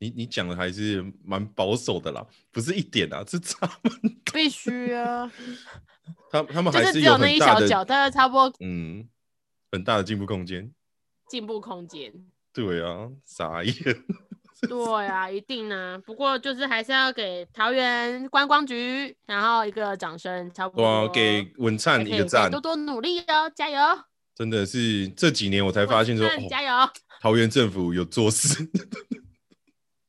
[0.00, 3.92] 你你讲的还是蛮保守的啦，不是一点啊，是他们
[4.32, 5.30] 必须啊。
[6.32, 9.06] 他他们还是只有那一小角，大概差不多，嗯，
[9.70, 10.72] 很大的进步空间。
[11.28, 12.12] 进步空间。
[12.52, 13.74] 对啊，傻眼。
[14.68, 15.96] 对啊，一定啊。
[16.04, 20.84] 不过就是还是要给桃园观光局，然后一个掌声，差不多。
[20.84, 23.78] 哇，给文灿一个赞，多多努力哦，加油！
[24.34, 26.72] 真的是这几年我才发现说，加油！
[26.72, 28.68] 哦、桃园政府有做事，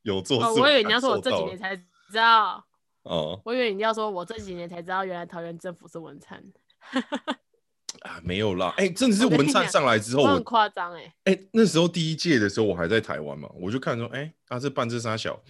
[0.02, 1.84] 有做我以为你要说我这几年才知
[2.14, 2.64] 道。
[3.02, 6.40] 哦，我以为你要说我这几年才知道，原来桃园政府是文灿。
[8.02, 15.40] 啊，没有啦，哎、欸，真的是文灿上来之后，我，我很夸张哎，哎、欸，那时候第一届的时候，我还在台湾嘛，我就看说，哎、欸，啊，这办这三小，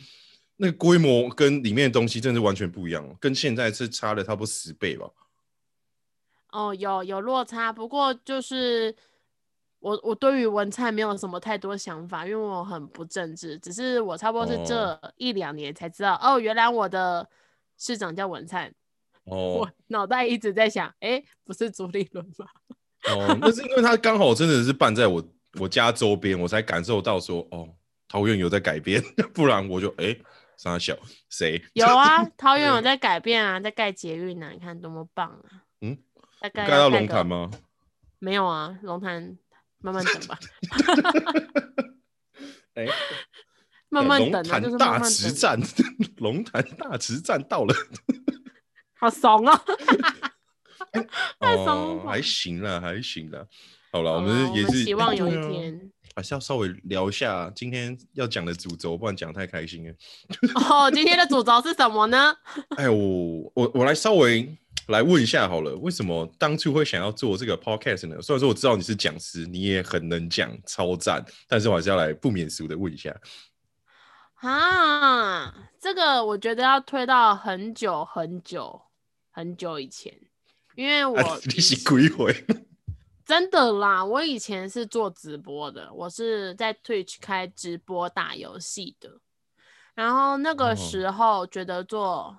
[0.56, 5.08] 那个规模跟里面的东西真的是完全不一样，跟现在是差了差不多十倍吧。
[6.50, 8.94] 哦，有有落差，不过就是
[9.82, 17.28] 我我对于文灿没有什么太多想法，因为我很不政治，只是我差不多是这一两年才知道，哦，哦，原来我的
[17.76, 18.72] 市长叫文灿。
[19.24, 22.46] 哦，我脑袋一直在想，哎、欸，不是朱立伦吗？
[23.10, 25.22] 哦，那是因为他刚好真的是办在我
[25.60, 27.68] 我家周边，我才感受到说，哦，
[28.08, 29.02] 桃园有在改变，
[29.34, 30.16] 不然我就哎，
[30.56, 30.96] 三小
[31.28, 31.60] 谁？
[31.74, 35.62] 有啊，桃园有在改变啊，在盖捷运呢，你看多么棒啊！
[35.82, 35.98] 嗯，
[36.52, 37.50] 盖到龙潭吗？
[38.18, 39.36] 没有啊，龙潭
[39.82, 40.38] 慢慢等吧。
[42.74, 42.92] 哎、欸，
[43.90, 45.60] 慢慢等啊，龙潭大池站，
[46.16, 47.74] 龙潭大池站到了。
[48.98, 49.62] 好怂啊！
[51.40, 53.46] 太怂了，还行啦，还行啦。
[53.90, 59.94] 好了，我们也是希望有一天，还是要稍微聊一下今天要讲的主轴，不然讲太开心了。
[60.54, 62.34] 哦，今天的主轴是什么呢？
[62.76, 64.56] 哎，我我我来稍微
[64.88, 68.20] 来问一下好了，为什么当初会想要做这个 podcast 呢？
[68.20, 73.14] 虽然说我知道你是讲师，你也很能讲，超赞，但是我还是要来不免俗的问一下。
[74.34, 78.82] 啊，这个我觉得要推到很久很久。
[79.34, 80.12] 很久以前，
[80.76, 82.44] 因为我你是鬼回，
[83.24, 84.04] 真的啦！
[84.04, 89.08] 我以前是做直播的，我是在 Twitch 开直播打游戏的。
[89.94, 92.38] 然后那个时候觉得做、哦、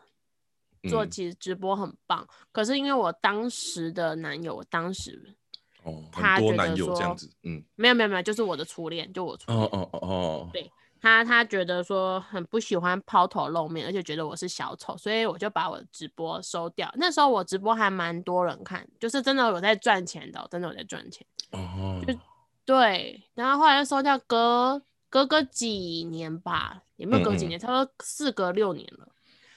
[0.89, 5.35] 做其实直播很棒、嗯，可是因为我当时的男友，我当时
[5.83, 10.71] 哦，他觉得说男友这样子，嗯，没有没有没有，就是我的初恋，就我初恋，哦哦哦哦，对。
[11.01, 16.89] 他他觉得说很不喜欢抛头露面，而且觉得我是小丑，所以我就把我的直播收掉。
[16.95, 21.27] 那时候我直播还蛮多人看，就是真的有在赚钱的，真的有在赚钱。
[21.51, 22.17] 哦，就
[22.63, 29.05] 对，然后后来就收掉隔，隔隔个几年吧，也没有隔几年，嗯嗯差不多四隔六年了。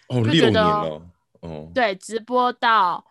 [0.08, 1.10] 哦，就觉得六年了。
[1.42, 3.04] 哦，对，直播到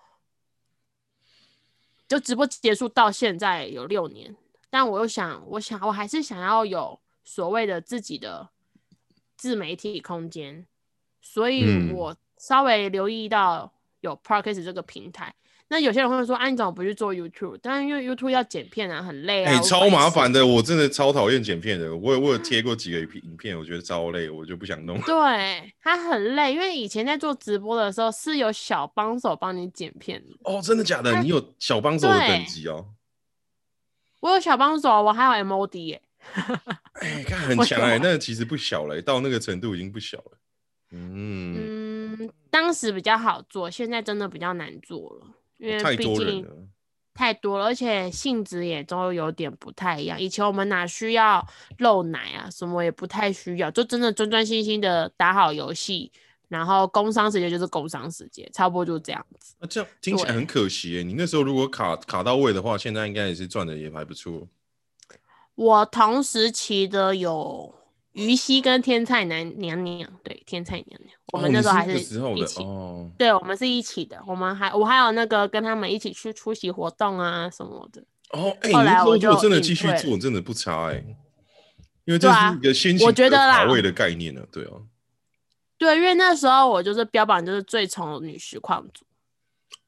[2.07, 4.35] 就直播结束到现在有六年，
[4.69, 6.99] 但我又想，我想我还是想要有。
[7.27, 8.47] 所谓的自己的
[9.35, 10.67] 自媒体空间，
[11.19, 15.33] 所以我稍微留意到有 Parkes 这个平台。
[15.67, 17.57] 那有些人会说，啊，你怎么不去做 YouTube？
[17.59, 20.45] 但是因为 YouTube 要剪片啊，很累啊，哎、欸，超麻烦的。
[20.45, 21.95] 我真的超讨厌剪片的。
[21.95, 25.01] 我有我有贴过几个影片，我觉得超累，我就不想弄。
[25.01, 30.35] 对，他很累，因为以前在做直播的时候是有小帮手帮你剪片的。
[30.43, 31.19] 哦，真的假的？
[31.23, 32.85] 你有小帮手的等级哦？
[34.19, 36.01] 我有小帮手，我还有 MOD 耶。
[37.01, 40.37] 哎、欸，看很强哎、欸，那其实不小了，到那个程度已经不小了。
[40.91, 45.27] 嗯嗯，当时比较好做，现在真的比较难做了。
[45.57, 46.45] 因为毕竟
[47.13, 50.19] 太多了，而且性质也都有点不太一样。
[50.19, 51.45] 以前我们哪需要
[51.77, 56.11] 露奶啊，什么也不太需要，就真的专专心心的打好游戏，
[56.49, 59.55] 然后工商时间就是工商时间，差不多就这样子。
[59.59, 61.03] 那、啊、这样听起来很可惜耶。
[61.03, 64.47] 你那时候如果卡卡到位的话，现在应该也是赚的也还不错。
[65.55, 67.73] 我同时期的有。
[68.15, 78.01] 于西跟天菜男娘娘，对，天菜娘娘，我们那时候还是一起，哦、对，我们是一起的，我们还我还有那个跟他们一起去出席活动啊什么的。
[78.29, 81.17] 哦，哎、欸，后来我就真的继续做，真的不差哎、欸，
[82.05, 84.71] 因为这是一个先行的卡位的概念呢，对啊，
[85.77, 89.05] 对，因为那时候我就是标榜就是最宠女实况主。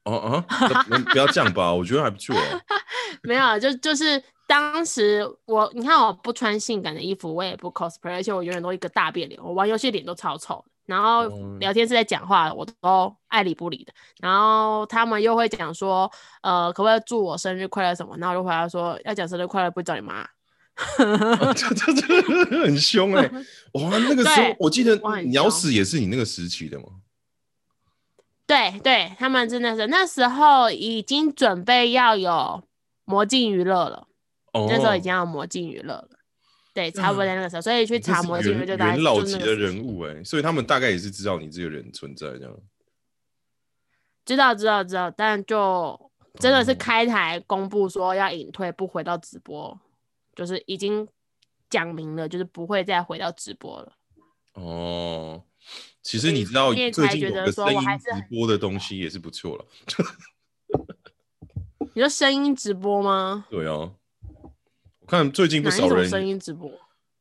[0.04, 0.44] 哦哦，
[1.10, 2.60] 不要这样吧，我觉得还不错、啊。
[3.24, 4.22] 没有，就就是。
[4.48, 11.28] 当时我，你看我不穿性感的衣服，我也不 cosplay，而且我永远都一个大变脸，我玩游戏脸都超丑，然后
[11.60, 13.92] 聊天是在讲话，我都爱理不理的。
[14.20, 18.16] 然后他们又会讲说，呃，可不可以祝我生日快乐什么？
[18.16, 20.26] 然后我就回答说，要讲生日快乐不会叫你妈。
[20.96, 22.22] 这这这
[22.62, 23.30] 很凶哎、欸！
[23.78, 26.86] 哇，那个时候我记得鸟屎也是你那个时期的吗？
[28.46, 32.62] 对对，他们真的是那时候已经准备要有
[33.04, 34.07] 魔镜娱乐了。
[34.68, 36.08] 那时候已经要魔镜娱乐了，
[36.74, 42.56] 对，差不多在那个时候，所以去查魔镜娱乐就大概元老级的人物哎、欸，所以他们大概也是知道你这个人存在这样。
[44.24, 49.80] 知道知道知道，但就真的是开台公布说要隐退，不回到直播，
[50.34, 51.08] 就是已经
[51.70, 53.92] 讲明了，就是不会再回到直播了。
[54.52, 55.42] 哦，
[56.02, 59.64] 其实你知道最近有个声音直播的东西也是不错了。
[61.94, 63.46] 你说声音直播吗？
[63.48, 63.90] 对啊。
[65.08, 66.70] 看最近不少人声音直播，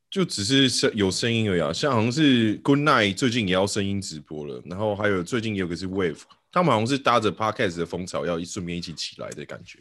[0.10, 1.71] 就只是声有声音而已啊。
[1.71, 6.19] 像好像是 Good Night 最近也要声音直播了，然后还有最近有个是 Wave，
[6.52, 9.80] 他们好像是搭着 Podcast 的风潮要顺便一起起来的感觉。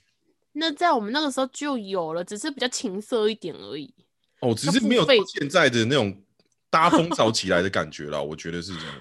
[0.53, 3.93] 那在我们那个时候就有了，只是比较情色一点而已。
[4.41, 6.23] 哦，只是没有现在的那种
[6.71, 8.21] 搭风潮起来的感觉啦。
[8.23, 8.95] 我觉得是这样。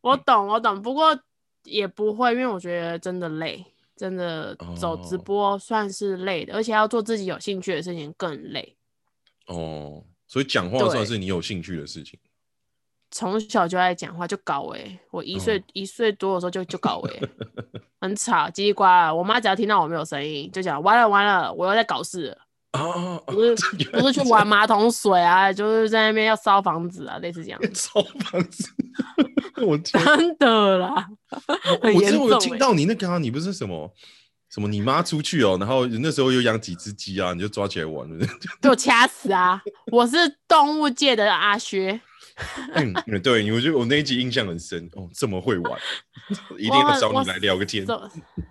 [0.00, 1.18] 我懂，我懂，不过
[1.64, 3.64] 也不会，因为我觉得真的累。
[3.98, 8.76] 真的走直播算是累的，哦，而且要做自己有兴趣的事情更累。
[9.48, 12.18] 哦，所以讲话算是你有兴趣的事情。
[13.10, 17.20] 从小就爱讲话，就搞哎，我一岁，哦、一岁多的时候就就搞哎，
[18.00, 19.12] 很吵，叽里呱啦。
[19.12, 22.38] 我妈只要听到我没有声音，就讲完了完了，我又在搞事了。
[22.72, 23.54] 哦，不是
[23.92, 27.58] 不是去玩 马桶水啊，就是在那边要烧房子啊，类似这样。
[27.74, 28.68] 烧房子，
[29.64, 31.08] 我真的啦，
[31.82, 32.26] 我严重。
[32.26, 33.90] 我有听到你那个、啊，你不是什么
[34.50, 38.26] 什么，你妈出去哦，然后那时候有养几只鸡啊，你就抓起来玩了，
[38.60, 39.62] 就掐死啊！
[39.90, 41.98] 我是动物界的阿薛。
[42.74, 45.80] 嗯，对，我觉得我那一集印象很深哦，这么会玩，
[46.58, 47.84] 一定要找你来聊个天。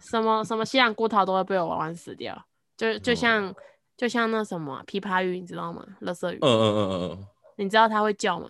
[0.02, 3.54] 什么什么西洋骨头都会被我玩玩死掉，就就像。
[3.98, 5.84] 就像那什么琵琶鱼，你知道吗？
[6.00, 6.38] 乐色鱼。
[6.42, 7.28] 嗯嗯嗯嗯嗯。
[7.56, 8.48] 你知道它会叫吗？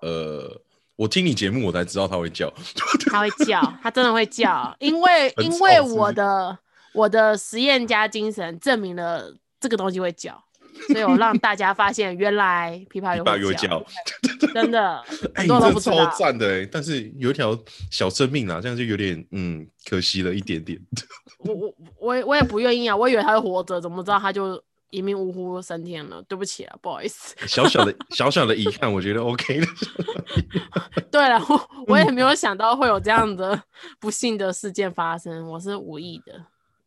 [0.00, 0.60] 呃，
[0.94, 2.48] 我听你节目，我才知道它会叫。
[3.10, 6.56] 它会叫，它真的会叫， 因为因为我的
[6.94, 10.40] 我的实验家精神证明了这个东西会叫。
[10.88, 13.84] 所以我让大家发现，原来琵琶鱼会叫，
[14.52, 15.02] 真的，
[15.34, 16.68] 哎、这超赞的哎！
[16.70, 17.58] 但是有一条
[17.90, 20.78] 小生命啊，这样就有点嗯可惜了一点点。
[21.38, 26.22] 我我我我也不愿意啊，我以为他会活着，怎么知道他就一命呜呼升天了？
[26.28, 27.34] 对不起啊，不好意思。
[27.46, 29.66] 小小的 小小的遗憾，我觉得 OK 的。
[31.10, 33.60] 对了，我我也没有想到会有这样的
[34.00, 36.32] 不幸的事件发生，我是无意的。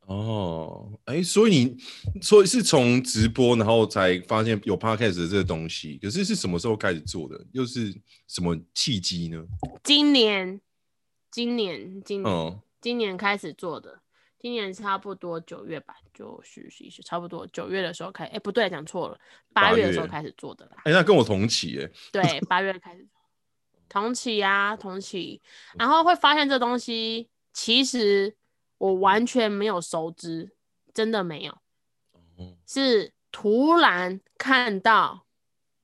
[0.09, 1.77] 哦，哎、欸，所以你
[2.19, 7.39] 所以是从直播，然后才发现有 podcast 的这个东西，可是是什么时候开始做的？
[7.51, 7.93] 又是
[8.27, 9.45] 什么契机呢？
[9.83, 10.59] 今年，
[11.29, 13.99] 今年，今年，哦、今年开始做的，
[14.39, 19.19] 今年差不多九月吧，就是是是差不多九月的时候开，哎、欸，不对，讲错了，
[19.53, 20.77] 八月的时候开始做的啦。
[20.85, 21.87] 哎、欸，那跟我同期哎。
[22.11, 23.07] 对，八月开始，
[23.87, 25.39] 同期啊，同期，
[25.77, 28.35] 然后会发现这东西其实。
[28.79, 30.51] 我完全没有熟知，
[30.93, 31.55] 真的没有，
[32.65, 35.25] 是突然看到，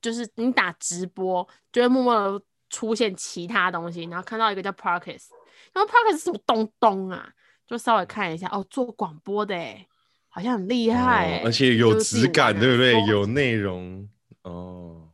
[0.02, 5.28] 就是你打直播就会默默的出现其他东西，然后看到一个叫 Podcast，
[5.72, 7.32] 然后 Podcast 是什么东东啊？
[7.68, 9.88] 就稍微看一下，哦，做广播的，哎，
[10.30, 12.94] 好像很厉害，哦，而且有质感，对不对？
[13.06, 14.08] 有内容，
[14.44, 15.10] 哦，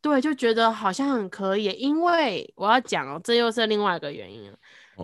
[0.00, 1.64] 对，就觉得好像很可以。
[1.72, 4.54] 因为我要讲哦，这又是另外一个原因，哦，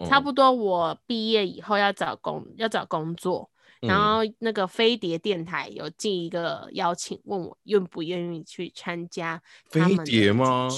[0.06, 3.50] 差不多我毕业以后要找工，要找工作。
[3.80, 9.40] 然后那个飞碟电台有进一个邀请，问我愿不愿意去参加
[9.70, 10.68] 飞碟吗？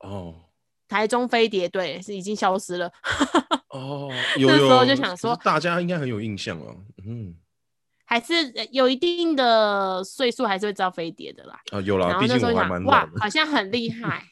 [0.00, 0.34] 哦，
[0.86, 2.92] 台中飞碟对，是已经消失了。
[3.72, 6.76] 哦， 有有，那时候就想说，大家应该很有印象了。
[7.06, 7.34] 嗯，
[8.04, 8.34] 还是
[8.70, 11.58] 有一定的岁数，还是会知道飞碟的啦。
[11.72, 14.22] 啊，有啦，然后那时候想，哇，好像很厉害。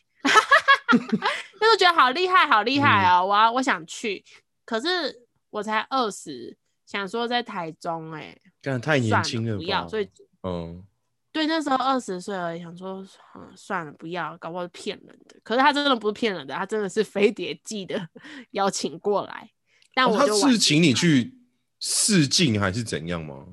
[0.93, 3.23] 那时候觉得好厉害，好厉害啊！
[3.23, 4.25] 我要我想去，
[4.65, 6.57] 可是我才二十。
[6.85, 10.07] 想说在台中哎、欸，太年轻了，不要，所以
[10.43, 10.85] 嗯，
[11.33, 13.03] 对，那时候二十岁而已，想说
[13.35, 15.37] 嗯，算了，不要，搞不好是骗人的。
[15.43, 18.07] 可是他真的不是骗人的，他真的是飞碟寄的
[18.53, 19.49] 邀请过来。
[19.95, 21.35] 但我就、哦、他是请你去
[21.81, 23.47] 试镜还是怎样吗？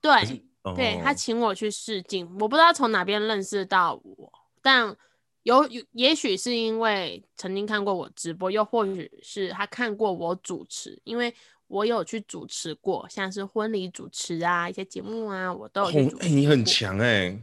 [0.00, 0.12] 对，
[0.62, 4.94] 哦、对他请我去试镜，我不知道从哪边认识到我，但
[5.42, 11.34] 有有，也许是因为曾经看过我直播，又或许是他看过我主持，因为。
[11.68, 16.24] 我有去主持过，像是婚礼主持啊，一些节目啊，我都有去主持。
[16.24, 17.42] 哎、欸，你很强哎、欸！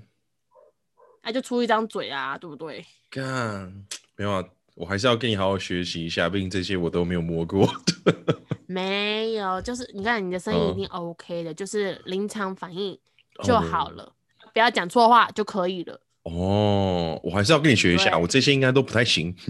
[1.21, 2.83] 哎、啊，就出一张嘴啊，对不对？
[3.11, 3.85] 干，
[4.15, 4.43] 没有啊，
[4.73, 7.69] 我还是要跟你好好学习一下，毕竟这些我都没有摸过。
[8.65, 12.97] 没有，就是你看你的声音一定 OK 的，嗯、就是临场反应
[13.43, 16.01] 就好了，哦、不要讲错话就可以了。
[16.25, 19.33] 哦，我还是要跟你学一下，我这些应该都不太行。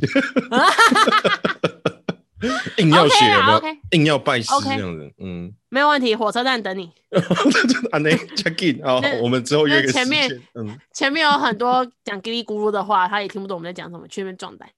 [2.78, 6.91] 硬要学有没有？Okay, 硬要拜师这样子.嗯，没有问题，火车站等你。
[7.91, 9.91] 啊，那 check in 好，我们之后约个。
[9.91, 14.69] 前面，嗯，前面有很多讲叽里咕噜的话，他也听不懂我们在讲什么，去那边撞单。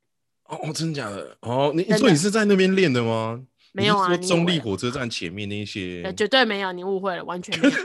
[0.46, 1.36] 哦，真的假的？
[1.42, 3.42] 哦，你你说你是在那边练的吗？
[3.74, 7.74] 没有啊，中立火车站前面那些，绝对没有，你误会了，完全没有。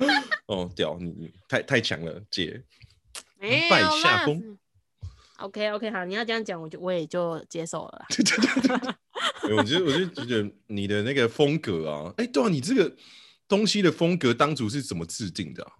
[0.46, 2.62] 哦，屌，你太太强了，姐，
[3.38, 4.58] 拜下风。
[5.38, 8.06] OK OK 好，你要这样讲，我就我也就接受了。
[9.56, 12.94] 我觉得我就觉得你的那个风格啊，哎、欸，对啊，你这个
[13.48, 15.72] 东西的风格当初是怎么制定的、啊？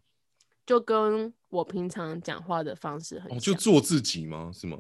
[0.65, 4.51] 就跟我平常讲话的方式很就做自己吗？
[4.55, 4.79] 是吗？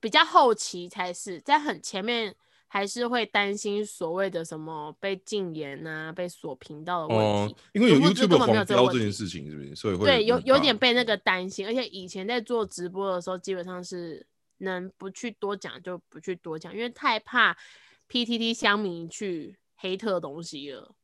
[0.00, 2.34] 比较后期才是，在很前面。
[2.70, 9.74] 还是会担心所谓的什么被禁言啊，被锁频道的问题，哦、因为有 YouTube 黄标这件事情，是不是？
[9.74, 14.26] 所以会对有有点被那个担心，而且以前在做直播的时候，基本上是
[14.58, 17.56] 能不去多讲就不去多讲，因为太怕
[18.10, 20.94] PTT 乡民去黑特东西了。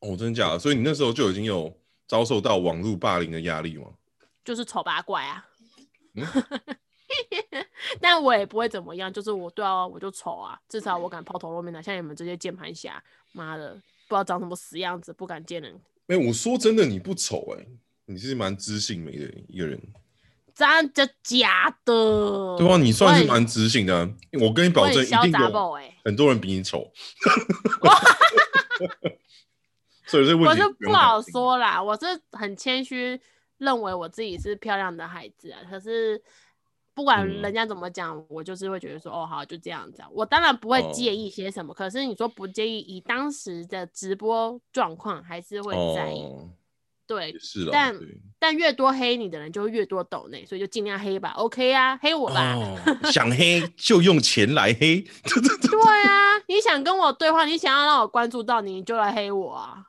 [0.00, 0.58] 哦，真的假的？
[0.58, 1.74] 所以你那时候就已经有
[2.06, 3.86] 遭受到网络霸凌的压力吗？
[4.44, 5.48] 就是丑八怪啊。
[6.14, 6.26] 嗯
[8.00, 13.02] 但我也不会怎么样，就是我对啊，我就丑啊，至少我敢抛头露面的，像你们这些键盘侠，
[13.32, 13.72] 妈的，
[14.08, 15.74] 不知道长什么死样子，不敢见人。
[16.06, 17.68] 没有，我说真的，你不丑哎、欸，
[18.06, 19.80] 你是蛮知性美的一个人。
[20.54, 22.56] 真的假的？
[22.58, 26.90] 对啊，你算是蛮知性的、啊，我跟你保证，一定有很多人比你丑。
[30.06, 33.20] 所以这问题我是不好说啦，我是很谦虚，
[33.58, 36.22] 认为我自己是漂亮的孩子啊，可是。
[36.98, 40.02] 不管人家怎么讲、嗯，我就是会觉得说，哦，好，就这样子。
[40.10, 46.22] 我当然不会介意些什么，哦、可是你说不介意，以当时的直播状况，还是会在意。
[46.22, 46.50] 哦、
[47.06, 47.94] 对，是但
[48.40, 51.30] 但越多黑你的人，就越多抖内，所以就尽量黑吧。
[51.36, 52.56] OK 啊，黑我吧。
[52.56, 52.76] 哦、
[53.12, 55.00] 想黑就用钱来黑。
[55.22, 59.84] 对啊，你想跟我对话，你想要让我关注到你，你就来黑我啊。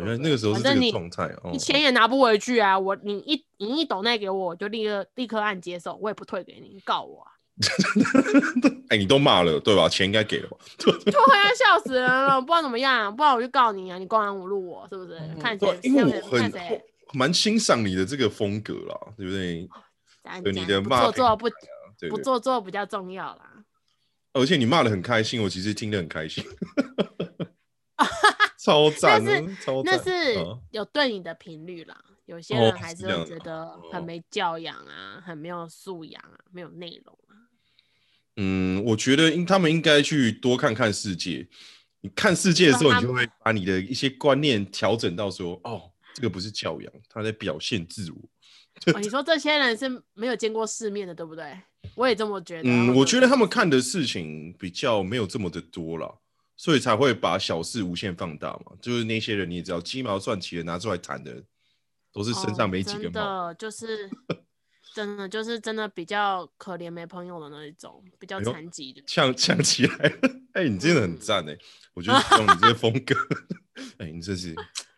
[0.00, 1.50] 哦，原来那个时候是这个状态哦。
[1.52, 2.78] 你钱也拿不回去啊！
[2.78, 7.30] 我你一你一抖那给我，我就立刻立刻按接受，我也不退给你，你告我啊！
[8.88, 9.88] 哎、欸，你都骂了对吧？
[9.88, 10.56] 钱应该给了吧？
[10.78, 12.40] 对啊，笑死人了！
[12.40, 13.98] 不知道怎么样、啊，不然我就告你啊！
[13.98, 15.18] 你公然侮辱我是不是？
[15.18, 15.78] 嗯、看谁？
[15.82, 16.52] 因为我很
[17.12, 19.68] 蛮欣赏你的这个风格啦，对不对？
[20.42, 21.48] 对你的骂，不做作不
[22.08, 23.46] 不做作比较重要啦。
[24.32, 26.44] 而且你骂的很开心，我其实听得很开心。
[28.62, 29.24] 超 赞！
[29.24, 32.16] 那是那是有对你的频率啦、嗯。
[32.26, 37.32] 有些人还是会觉得很没教养啊、哦，很没有素养啊，没有内容啊。
[38.36, 41.48] 嗯，我觉得应他们应该去多看看世界。
[42.02, 48.18] 你看世界的时候，你就会把你的一些观念调整到说：哦，这个不是教养，他在表现自我。
[48.94, 51.58] 哦、你说这些人是没有见过世面的，对不对？
[51.94, 52.62] 我也这么觉得。
[52.64, 56.20] 嗯，我觉得他们看的事情比较没有这么的多了。
[56.60, 61.42] 所以才会把小事无限放大嘛，就是那些人你也知道，鸡毛蒜皮的拿出来谈的，
[62.12, 63.18] 都是身上没几个毛。
[63.18, 64.10] 哦、 真的就是
[64.94, 69.94] 真的就是真的比较可怜没朋友的那一种，比较残疾的，呛呛、哎、起来
[70.52, 71.56] 哎、欸，你真的很赞哎，
[71.94, 73.14] 我觉得用你这个风格，
[73.96, 74.54] 哎、欸，你这是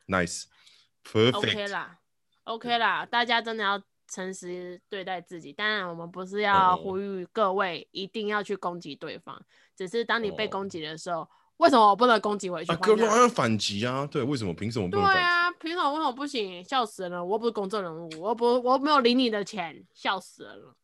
[0.08, 1.36] nice，perfect。
[1.36, 1.96] OK 啦
[2.42, 5.52] ，OK 啦，大家真的要诚实对待自己。
[5.52, 9.42] 当然，我们不是要呼吁各位一定要去攻击对方，哦、
[9.76, 11.20] 只是当你被攻击的时候。
[11.20, 11.28] 哦
[11.62, 12.74] 为什么我不能攻击回去？
[12.76, 14.04] 哥，我要反击啊！
[14.10, 14.52] 对，为什么？
[14.52, 15.14] 凭什么不能反？
[15.14, 15.92] 对啊，凭什么？
[15.92, 16.62] 为什么不行？
[16.64, 17.24] 笑死人了！
[17.24, 20.74] 我又不是公众人物，我不，我没有领你的钱，笑死人了。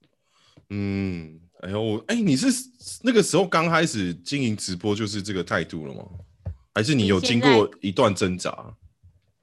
[0.71, 2.47] 嗯，哎呦，哎、欸，你是
[3.03, 6.05] 那个时候刚开始经营直播就是这个态度了吗？
[6.77, 8.77] 还是你有经过一段挣扎？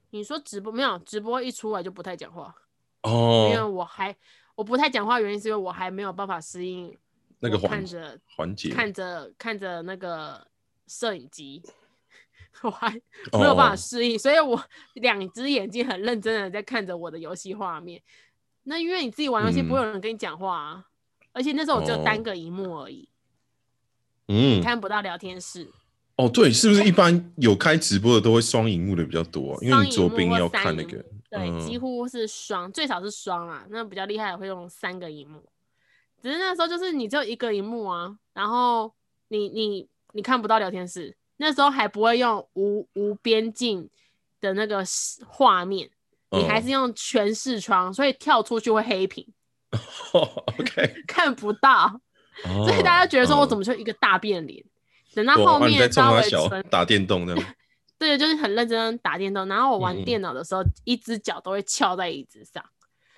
[0.08, 0.98] 你说直播没有？
[1.00, 2.54] 直播一出来就不太讲话
[3.02, 4.16] 哦，因为我还
[4.54, 6.96] 我不太讲话，原因是因为我还没有办法适应
[7.40, 10.46] 那个看着环节，看着看着那个。
[10.86, 11.62] 摄影机，
[12.62, 12.90] 我还
[13.32, 14.20] 没有办法适应，oh.
[14.20, 14.62] 所以我
[14.94, 18.00] 两只眼睛很认真的在看着我的游戏画面。
[18.64, 20.84] 那因为你自己玩游戏，不会有人跟你讲话啊，嗯、
[21.32, 23.08] 而且那时候我只有单个荧幕而已，
[24.28, 25.64] 嗯，看不到聊天室。
[26.16, 29.58] 哦，oh, 对，是不是一般有开直播的都会双荧幕的比较多啊？
[29.60, 33.66] 因为你左边要看那个，对，嗯、几乎是双，最少是双啊。
[33.68, 35.44] 那比较厉害的会用三个荧幕，
[36.22, 38.94] 只是那时候就是你只有一个荧幕啊，然后
[39.28, 39.88] 你你。
[40.12, 43.88] 你看不到聊天室，那时候还不会用无无边境
[44.40, 44.84] 的那个
[45.26, 45.90] 画面，
[46.30, 49.26] 你还是用全视窗，所以跳出去会黑屏。
[50.12, 52.00] OK，看不到，
[52.42, 54.64] 所以大家觉得说我怎么就一个大变脸？
[55.14, 56.22] 等到后面稍微
[56.70, 57.34] 打电动呢？
[57.98, 62.62] 对，就是很认真打电动，然后我玩电脑的时候，一只脚都会翘在椅子上。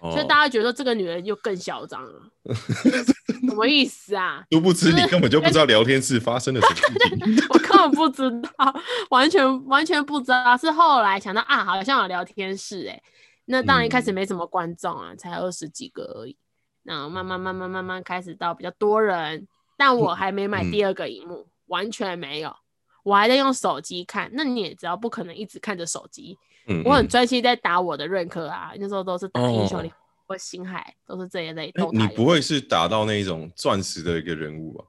[0.00, 2.22] 所以大家觉得这个女人又更嚣张了，
[2.54, 4.44] 什么意思啊？
[4.50, 7.44] 殊不知你根本就不知道聊天室发生了什么事情。
[7.50, 8.80] 我根本不知道，
[9.10, 10.56] 完全完全不知道。
[10.56, 13.02] 是后来想到啊，好像有聊天室哎、欸，
[13.46, 16.36] 那当然一开始没什么观众啊，嗯、才二十几个而已。
[16.84, 19.46] 然后慢慢慢慢慢慢开始到比较多人，
[19.76, 22.54] 但我还没买第二个荧幕，嗯、完全没有，
[23.02, 24.30] 我还在用手机看。
[24.32, 26.38] 那你也知道，不可能一直看着手机。
[26.84, 29.92] 我很专心在打我的认可啊，那时候都是打英雄联盟
[30.26, 31.72] 或星海，都是这一类。
[31.92, 34.84] 你不会是打到那种钻石的一个人物吧？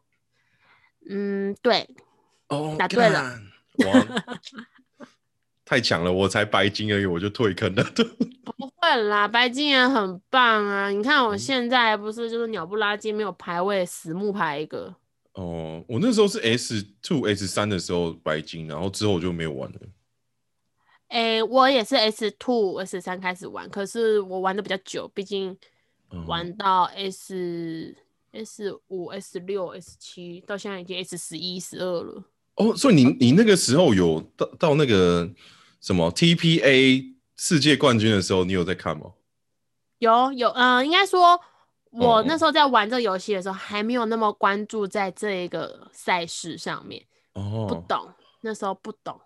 [1.09, 1.87] 嗯，对。
[2.49, 3.39] 哦，答对了。
[3.85, 4.05] 哇，
[5.63, 6.11] 太强了！
[6.11, 7.83] 我才白金而已，我就退坑了。
[8.57, 10.89] 不会啦，白金也很棒啊！
[10.89, 14.93] 你看我现在不是就是鸟不拉几，没有排位，死木排一个。
[15.33, 19.79] 哦，我那时候是 S two S 三的时候白金，然后之后我就没有玩了。
[21.09, 25.57] 哎、欸，我也是 S two S 三开始玩，可是我玩的比较久，毕竟
[26.27, 27.95] 玩到 S
[28.31, 32.23] S 五 S 六 S 七，到现在已经 S 十一十二了。
[32.55, 35.27] 哦，所以你你那个时候有到到那个
[35.81, 39.13] 什么 TPA 世界冠军的时候，你有在看吗？
[39.97, 41.39] 有有，嗯、呃，应该说
[41.89, 47.03] 我那时候在玩这个游戏的时候，还没有那么关注在这一个赛事上面，
[47.33, 49.19] 哦，不懂，那时候不懂。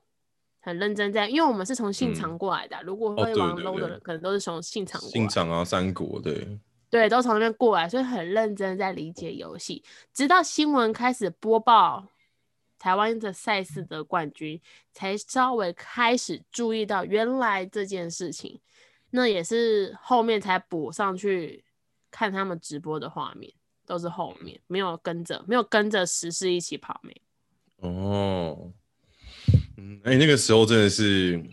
[0.66, 5.12] 很认真在，因为我们是从信长过来的，嗯、如果会玩 low 的人，可能都是从信长过来。
[5.12, 6.58] 信长啊，三国对，
[6.90, 9.84] 对，都从那边过来，所以很认真在理解游戏。
[10.14, 12.08] 直到新闻开始播报
[12.80, 14.62] 台湾的赛事的冠军，
[14.94, 18.62] 才稍微开始注意到原来这件事情。
[19.10, 21.66] 那也是后面才补上去
[22.10, 23.52] 看他们直播的画面，
[23.86, 27.22] 都是后面没有跟着，没有跟着时事一起跑没。
[27.82, 28.72] 哦。
[29.78, 31.44] 嗯，哎、欸，那个时候真的是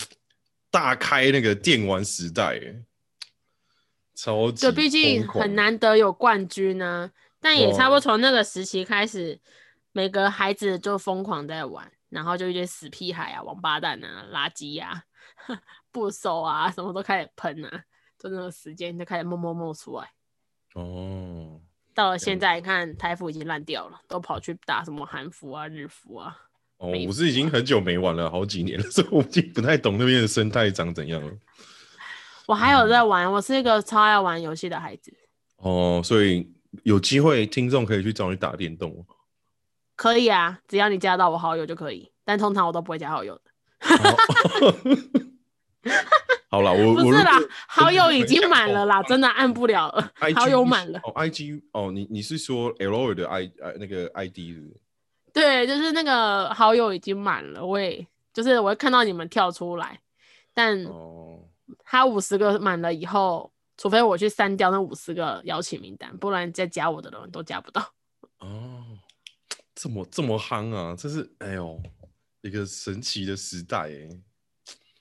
[0.70, 2.84] 大开那个电玩时代，哎，
[4.14, 4.66] 超级。
[4.66, 7.10] 对，毕竟很难得有冠军呢、啊。
[7.40, 9.40] 但也差不多从那个时期开始，
[9.92, 15.04] 每个孩子就疯狂在玩，然后就一堆死屁孩啊、王八蛋啊、垃圾呀、
[15.46, 17.84] 啊、 不熟啊，什么都开始喷啊，
[18.18, 20.12] 就那个时间就开始默默默出来。
[20.74, 21.62] 哦。
[21.94, 26.36] 到了现在，你看台服已经烂掉了，都跑去打什么韩服啊、日服啊。
[26.80, 31.30] 哦，我是已经很久没玩了，好几年了，所以我已经不太懂那边的生态长怎样了。
[32.46, 35.12] 我还有在玩，嗯、我是一个超爱玩游戏的孩子。
[35.58, 36.50] 哦，所以
[36.84, 39.06] 有机会听众可以去找你打电动。
[39.94, 43.42] 可以啊，只要你加到我好友就可以，但通常我都不会加好友的。
[46.50, 50.98] 好了，我 不是啦，好友已经满了啦，真的按不了了，好友满了。
[51.04, 54.38] 哦，IG 哦，你你是说 L O 的 I 那个 ID？
[55.32, 60.00] 对，就是那个好友已经满了，我也就是我会看到你们跳出来，
[60.52, 60.86] 但
[61.84, 67.80] 他五十个满了以后，除非我去删掉那五十个邀请名单，不然再加我的人都加不到。
[68.40, 68.84] 哦，
[69.74, 70.94] 这么这么夯啊！
[70.98, 71.80] 这是哎呦，
[72.42, 74.08] 一个神奇的时代哎。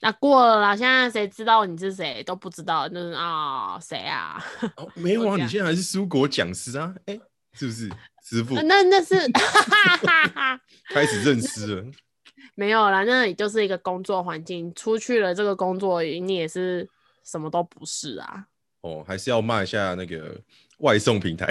[0.01, 4.41] 那过了啦，现在谁知道你是谁都不知道，就是啊，谁啊？
[4.77, 6.95] 哦，没有啊， 你现在还是蔬果讲师啊？
[7.05, 7.21] 哎、欸，
[7.53, 7.89] 是不是
[8.29, 8.55] 师傅？
[8.61, 9.15] 那那是
[10.93, 11.85] 开始认识了。
[12.53, 16.87] 没有啦，那里就是一个工作环境，出去了这个工作，你也是
[17.23, 18.45] 什么都不是啊。
[18.81, 20.39] 哦，还是要骂一下那个
[20.79, 21.47] 外送平台。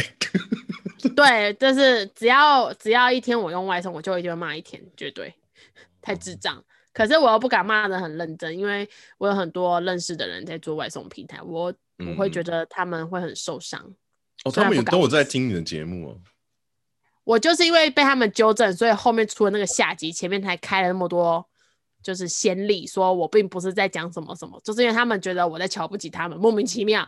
[1.17, 5.35] 对，就是只要只要一天我用外送，我就一定会骂一天，绝对
[6.01, 6.63] 太智障。
[6.93, 13.81] 可是我又不敢骂的很认真，因为我有很多认识的人在做外送平台，我我会觉得他们会很受伤。
[13.83, 13.97] 嗯。
[14.45, 16.21] 哦，他们也都有在听你的节目哦。
[17.29, 21.47] 我就是因为被他们纠正，所以后面出了那个下集，前面才开了那么多
[22.03, 27.07] 就是先例，说我并不是在讲什么什么，就是因为他们觉得我在瞧不起他们，莫名其妙。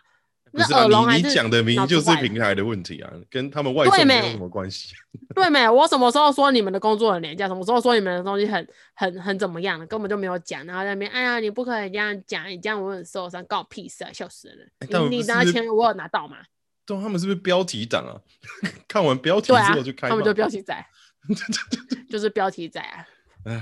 [0.52, 1.26] 那耳聋还是？
[1.26, 4.92] 你讲的明明就是平台的问题啊，跟他们外送没有什么关系。
[5.34, 5.66] 对没？
[5.66, 7.48] 我什么时候说你们的工作很廉价？
[7.48, 9.78] 什么时候说你们的东西很很很怎么样？
[9.86, 10.66] 根本就没有讲。
[10.66, 14.12] 然后在那边，哎呀，你不可以这样讲，你这样我很受伤，关我屁事啊！
[14.12, 14.64] 笑死人了。
[14.80, 16.36] 欸、你你拿钱我有拿到吗？
[16.96, 18.20] 对，他们是不是标题党啊？
[18.88, 20.86] 看完标题之后就开、啊，他们就标题仔，
[22.10, 23.06] 就是标题仔啊！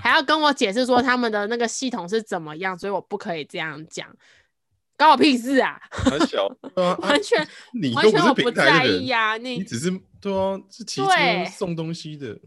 [0.03, 4.09] 还要跟我解释说他们的那个系统是怎么样，所以我不可以这样讲，
[4.97, 5.81] 关我屁事啊！
[6.29, 11.11] 小啊完全，你完全我不在意呀、啊，你你只是对啊，是骑车
[11.51, 12.41] 送东西的，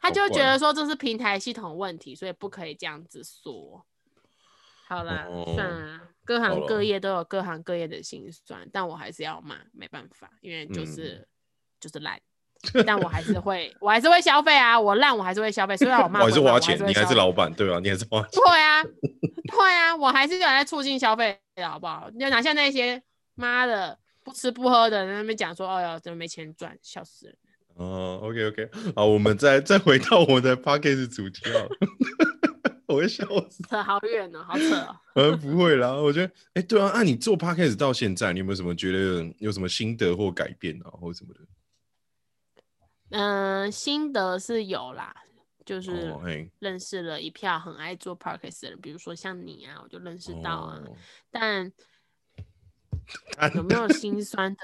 [0.00, 3.84] 他就会觉得说这是平台系统问题，所以不可以这样子说。
[4.86, 6.00] 好啦，哦、算了。
[6.28, 11.26] 各行各业都有各行各业的心酸，但我还是要骂，没办法，因为就是、嗯、
[11.80, 12.20] 就是烂，
[12.86, 22.10] 但我还是会，我还是会消费啊，我烂我还是会消费，虽然我骂，我还是花钱，你还是老板，对啊，你还是花钱， 对啊，对啊，我还是有在促进消费，好不好？
[22.10, 23.02] 就哪像那些
[23.34, 27.34] 妈的不吃不喝的，在那边讲说，哦哟，怎么没钱赚，笑死人。
[27.76, 31.64] 哦，OK OK，好，我们再再回到我们的 Podcast 主题啊。
[32.88, 34.96] 我会笑死，扯好远哦，好扯哦。
[35.14, 41.40] 呃，不会啦，我觉得，哎、欸，对啊，那、啊、你做 podcast 到现在，你有没有什么觉得有什么心得或改变啊，或什么的？
[43.10, 45.14] 嗯、呃，心得是有啦，
[45.66, 46.16] 就是
[46.60, 50.82] 认识了一票很爱做 podcast 的人，比如说像你啊，我就认识到啊。
[50.82, 50.96] 哦、
[51.30, 51.70] 但
[53.54, 54.60] 有没有心酸的？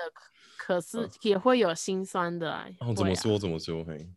[0.56, 2.66] 可是也会有心酸的啊。
[2.80, 3.38] 哦，怎么说？
[3.38, 3.84] 怎么说？
[3.84, 4.08] 嘿，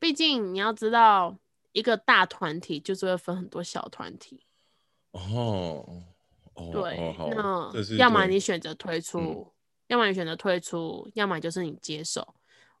[0.00, 1.36] 毕竟你要知道。
[1.74, 4.46] 一个大团体就是会分很多小团体
[5.10, 5.84] 哦，
[6.54, 9.46] 哦，对，哦、那要么你选择退出，嗯、
[9.88, 12.34] 要么你选择退出，要么就是你接受。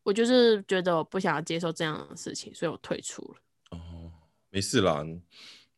[0.04, 3.36] 我就是觉得我不想要接受这样的事情，所以我退出了。
[3.70, 4.12] 哦，
[4.50, 5.04] 没事啦，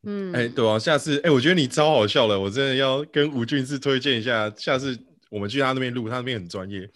[0.02, 4.98] 嗯，哎、欸，对啊，下次，哎、欸，我觉得你超好笑了，我真的要跟吴俊志推荐一下，下次
[5.30, 6.90] 我们去他那边录，他那边很专业。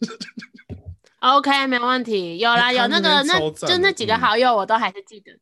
[1.20, 5.30] OK，没问题，有啦，有那个，那，那就那几个好友，我都还是记得。
[5.32, 5.40] 嗯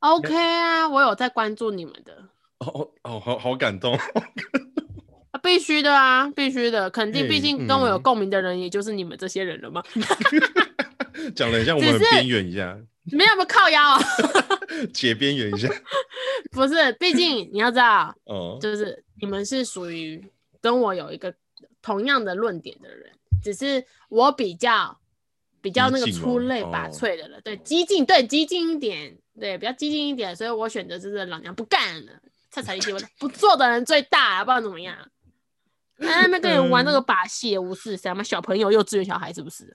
[0.00, 2.24] OK 啊，我有在关注你们的。
[2.58, 3.94] 哦哦，好好感动。
[5.30, 9.82] 啊，必须的啊，必须的，肯定，毕竟跟我有共鸣的人，也就是你们这些人了嘛。
[11.34, 12.78] 讲的像我们很 边缘一下。
[13.12, 14.00] 没有，不靠腰啊。
[14.92, 15.68] 解边缘一下。
[16.50, 20.22] 不是，毕竟你要知道，哦，就是你们是属于
[20.60, 21.32] 跟我有一个
[21.80, 24.98] 同样的论点的人，只是我比较
[25.60, 29.16] 比较那个出类拔萃的人，对，激进，对，激进一点。
[29.38, 32.12] 对，比较激进一点，所以我选择就是老娘不干了，
[32.50, 34.96] 差才一些，不做的人最大，不知道怎么样。
[35.98, 39.74] 那那边跟人玩那个把戏，无视什么小朋友、幼稚园小孩，是不是？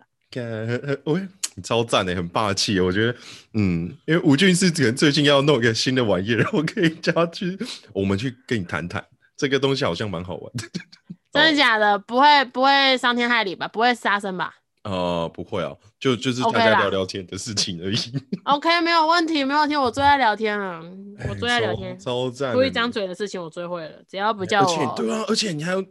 [1.03, 1.27] 喂，
[1.63, 2.79] 超赞的，很霸气。
[2.79, 3.15] 我觉得，
[3.53, 7.57] 嗯，因为吴俊是可能最近要弄一个新的玩意，然后可以叫他去，
[7.93, 9.03] 我们去跟你谈谈
[9.35, 10.63] 这个东西，好像蛮好玩的。
[11.33, 11.97] 真的假的？
[11.99, 13.67] 不会不会伤天害理吧？
[13.67, 14.55] 不会杀生吧？
[14.83, 17.97] 哦、呃，不会啊，就就是大家聊聊天的事情而已。
[18.43, 20.81] OK，, 没有问题，没有问题，我最爱聊天了，
[21.19, 22.51] 欸、我最爱聊天，超赞。
[22.51, 24.65] 不会张嘴的事情我最会了，只要不叫我。
[24.65, 25.85] 而且对啊，而且你还有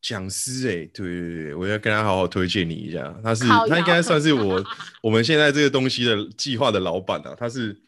[0.00, 4.64] 讲师哎，对对对，我要跟他好好推荐你一下，他是他应该算是我
[5.02, 7.78] 我们现在这个东西的计划的老板啊，他是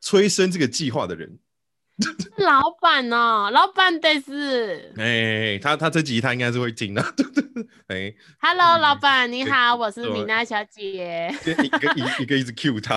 [0.00, 1.38] 催生这个计划的人。
[2.38, 4.92] 老板哦，老板得是。
[4.96, 7.02] 哎、欸，他他这集他应该是会听的。
[7.88, 11.32] 哎、欸、，Hello，老板你好，我是米娜小姐。
[11.44, 12.96] 一个一一个一直 cue 他。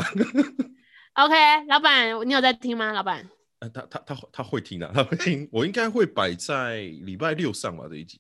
[1.14, 1.36] OK，
[1.68, 2.92] 老板，你有在听吗？
[2.92, 3.30] 老板？
[3.60, 5.48] 呃，他他他他会听的，他会听。
[5.52, 8.20] 我应该会摆在礼拜六上吧这一集。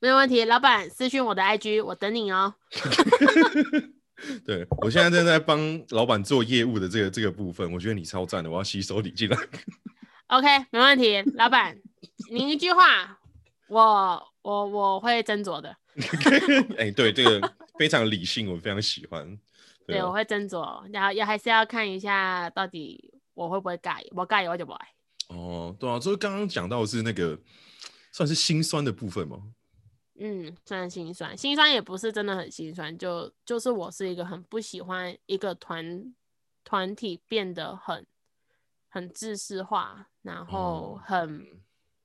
[0.00, 2.54] 没有问题，老板私讯我的 IG，我等你哦。
[4.44, 9.36] 对，我现在正在帮老板做业务的这个这个部分，我觉得你超赞的，我要吸收你进来。
[10.30, 11.76] OK，没问题，老板，
[12.30, 13.18] 您一句话，
[13.66, 15.76] 我我我会斟酌的。
[16.78, 19.26] 哎、欸，对，这个非常理性，我非常喜欢。
[19.84, 24.04] 对，对，我会斟酌，然后也还是要看一下到底我会不会改？
[24.12, 24.88] 我介意我就不爱。
[25.30, 27.36] 哦，对啊，就是刚刚讲到的是那个
[28.12, 29.36] 算是心酸的部分吗？
[30.20, 36.14] 嗯，算心酸，心酸也不是真的很心酸，就就是我是一个很不喜欢一个团
[36.62, 38.06] 团体变得很
[38.90, 41.46] 很制式化，然后很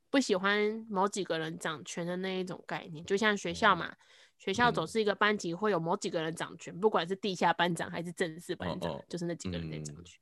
[0.10, 3.94] 不喜欢某几个人掌权的那一种概念，就像学校嘛。
[4.38, 10.20] 学校总是一个班级会有某几个人掌权，不管是地下班长还是正式班长，就是那几个人在掌权。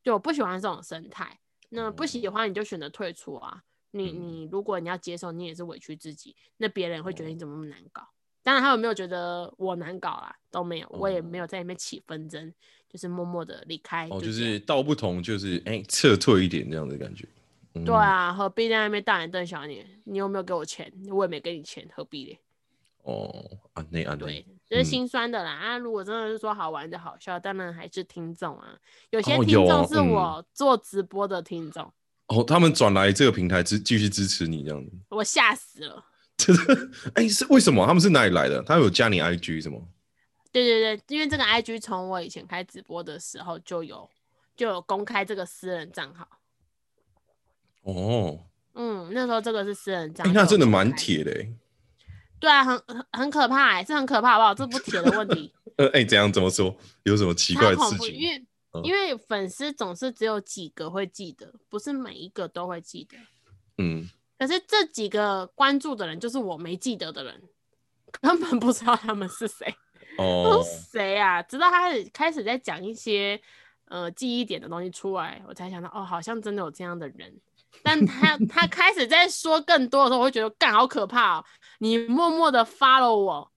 [0.00, 1.40] 就我不喜欢这种生态，
[1.70, 3.64] 那不喜欢你就选择退出啊。
[3.90, 8.08] 你你如果你要接受，你也是委屈自己，那别人会觉得你怎么那么难搞。
[8.44, 10.36] 当然他有没有觉得我难搞啦？
[10.52, 12.54] 都没有，我也没有在里面起纷争，
[12.88, 14.08] 就是默默的离开。
[14.10, 17.26] 哦，就是道不同，就是哎撤退一点这样的感觉。
[17.84, 19.86] 对啊，何必在那边大眼瞪小眼？
[20.04, 20.92] 你有没有给我钱？
[21.10, 22.38] 我也没给你钱，何必嘞？
[23.02, 25.60] 哦，啊，那啊，对，就是心酸的啦。
[25.62, 28.76] 嗯、啊，如果真的是说好玩的好笑，当然还是听众啊。
[29.10, 31.92] 有些听众是我做直播的听众。
[32.26, 36.04] 哦，他们转来这个平台支继续支持你这样子，我吓死了。
[36.36, 36.90] 真的？
[37.14, 37.86] 哎，是为什么？
[37.86, 38.60] 他们是哪里来的？
[38.64, 39.80] 他有加你 IG 什么？
[40.50, 44.08] 对对对，因为这个 IG 从我以前开直播的时候就有
[44.56, 46.26] 就有公开这个私人账号。
[47.82, 48.38] 哦，
[48.74, 51.48] 嗯，那时候这个是私人账号，那真的蛮铁的哎。
[52.40, 54.54] 对啊，很很很可怕哎、欸，这很可怕，好不好？
[54.54, 55.52] 这不铁的问题。
[55.76, 56.32] 呃，哎、欸，怎样？
[56.32, 56.76] 怎么说？
[57.02, 58.14] 有什么奇怪的事情？
[58.14, 58.38] 因为、
[58.72, 63.16] 嗯、因为粉丝总是只有几个会记得，不是每一个都会记得。
[63.78, 64.08] 嗯。
[64.38, 67.42] 可是这几个关注的人，就是我没记得的人，
[68.20, 69.74] 根本不知道他们是谁。
[70.18, 70.62] 哦。
[70.92, 71.42] 谁啊？
[71.42, 73.40] 直到他开始在讲一些
[73.86, 77.34] 呃记忆点的东西出来，我才想到哦，好像真的有这样的人。
[77.82, 81.44] 但他他开始在说更多的时候，我会觉得干好可怕哦！
[81.78, 83.48] 你默默的 follow 我，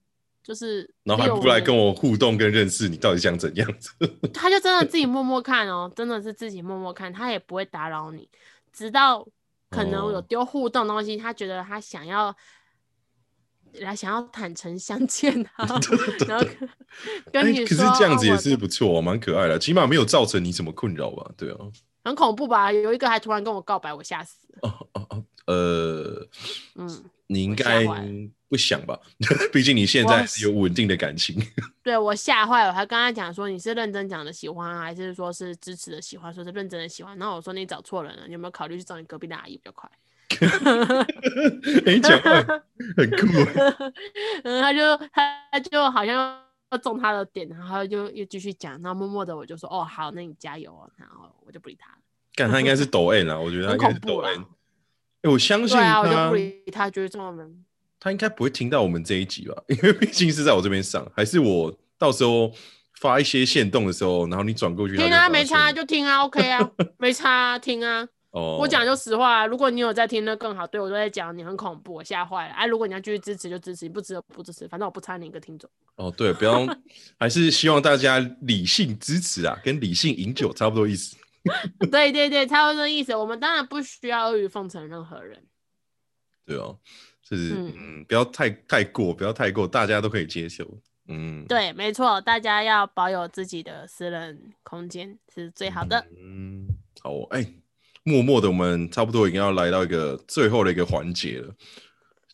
[0.44, 3.90] 就是然后还不来跟我互动跟认识，你到底想怎样子？
[4.32, 8.28] 他就真的自己默默看哦，真的是自己默默看，他也不会打扰你，
[8.72, 9.26] 直到
[9.70, 12.36] 可能有丢互动东西，他觉得他想要
[13.80, 15.66] 来想要坦诚相见啊，
[16.28, 16.46] 然后
[17.32, 21.30] 跟你说，可是这样子也是不错，蛮可爱的，起码没有造成你什么困扰吧？
[21.36, 21.58] 对啊。
[22.04, 22.72] 很恐怖吧？
[22.72, 24.68] 有一个还突然跟我告白，我吓死了。
[24.68, 26.28] 哦哦哦，呃，
[26.74, 27.86] 嗯，你应该
[28.48, 28.98] 不想吧？
[29.52, 31.40] 毕竟你现在是有稳定的感情。
[31.82, 36.34] 对，我吓坏了，我还跟他讲说，你是认真讲的喜欢，还是说是支持的喜欢？
[36.34, 37.16] 说是认真的喜欢。
[37.16, 39.88] 然后我说你找错人了，你有没有考虑去找你隔壁的阿姨比较快？
[41.86, 42.30] 你讲话
[42.96, 43.26] 很酷。
[44.44, 45.22] 嗯，他就他
[45.52, 46.40] 他就好像。
[46.72, 51.98] 要中他的点，然后就又继续讲，然后默默的我就说哦好，那你加油哦，然后我就不理他了。
[52.34, 54.42] 干他应该是抖 N 啊，我觉得他应该是抖 N。
[55.20, 57.62] 哎，我相信他，啊、我就不理他，觉得这么闷。
[58.00, 59.54] 他应该不会听到我们这一集吧？
[59.68, 62.50] 因为毕竟是在我这边上，还是我到时候
[62.98, 68.08] 发一些限动的时候，然后你转过去听啊，没差就听啊，OK 啊，没差啊，听啊。
[68.32, 70.66] 哦，我讲就实话，如果你有在听，那更好。
[70.66, 72.54] 对我都在讲，你很恐怖，我吓坏了。
[72.54, 75.70] 哎，如果你要继续支持就支持，你不支持不支持，反正我不差你一个听众。
[75.96, 76.66] 哦，对，不要，
[77.20, 81.14] 还是希望大家理性支持啊，跟理性饮酒差不多意思。
[81.90, 83.14] 对对对，差不多意思。
[83.14, 85.44] 我们当然不需要阿谀奉承任何人。
[86.46, 86.78] 对哦，
[87.22, 90.66] 就是嗯，嗯，不要太太过，不要太过，大家都可以接受。
[91.08, 96.06] 嗯，对，没错，大家要保有自己的私人空间是最好的。
[96.18, 96.66] 嗯，
[97.02, 97.46] 好，哎。
[98.04, 101.54] 默默的，我们差不多已经要来到一个最后的一个环节了。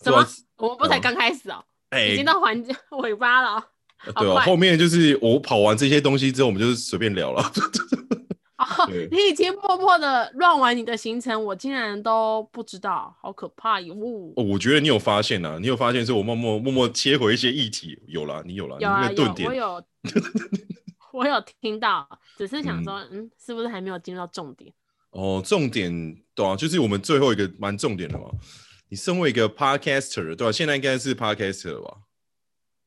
[0.02, 0.26] 什么？
[0.56, 3.64] 我们不才刚开始哦，哎，已经到环节尾巴了。
[4.16, 7.42] 对啊，后面就是我跑完这些东西之后，我们就是随便聊了。
[8.58, 13.94] 哦，你已经默默的乱完你的行程，我竟然都不知道，好可怕哟！
[14.36, 19.84] 哦，我觉得你有发现呐，你有发现是我默默默默切回一些议题，有啦，你有啦，有啊，有，我有，
[21.14, 24.72] 我有听到，只是想说，嗯，是不是还没有进入到重点？
[25.10, 28.30] 哦，重点对啊，就是我们最后一个蛮重点的嘛。
[28.90, 30.52] 你身为一个 podcaster，对吧？
[30.52, 31.98] 现在应该是 podcaster 了吧？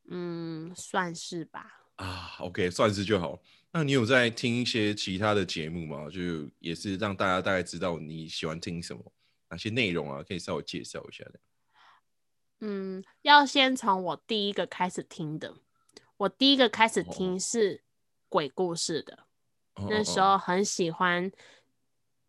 [0.10, 1.84] 嗯，算是吧。
[1.98, 3.40] 啊，OK，算是就好。
[3.72, 6.10] 那你有在听一些其他的节目吗？
[6.10, 9.14] 就也是让大家大概知道你喜欢听什么，
[9.50, 10.24] 哪些内容啊？
[10.24, 11.40] 可以稍微介绍一下的。
[12.62, 15.56] 嗯，要先从我第一个开始听的。
[16.18, 17.84] 我第一个开始听是
[18.30, 19.26] 鬼故事的，
[19.76, 21.32] 哦、那时候很喜欢。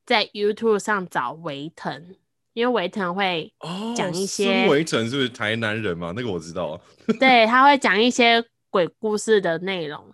[0.05, 2.17] 在 YouTube 上找维腾，
[2.53, 3.53] 因为维腾会
[3.97, 4.69] 讲一些。
[4.69, 6.13] 维腾是不是台南人嘛？
[6.17, 6.81] 那个我知道。
[7.21, 10.05] 对，他会讲一些鬼故事的内容。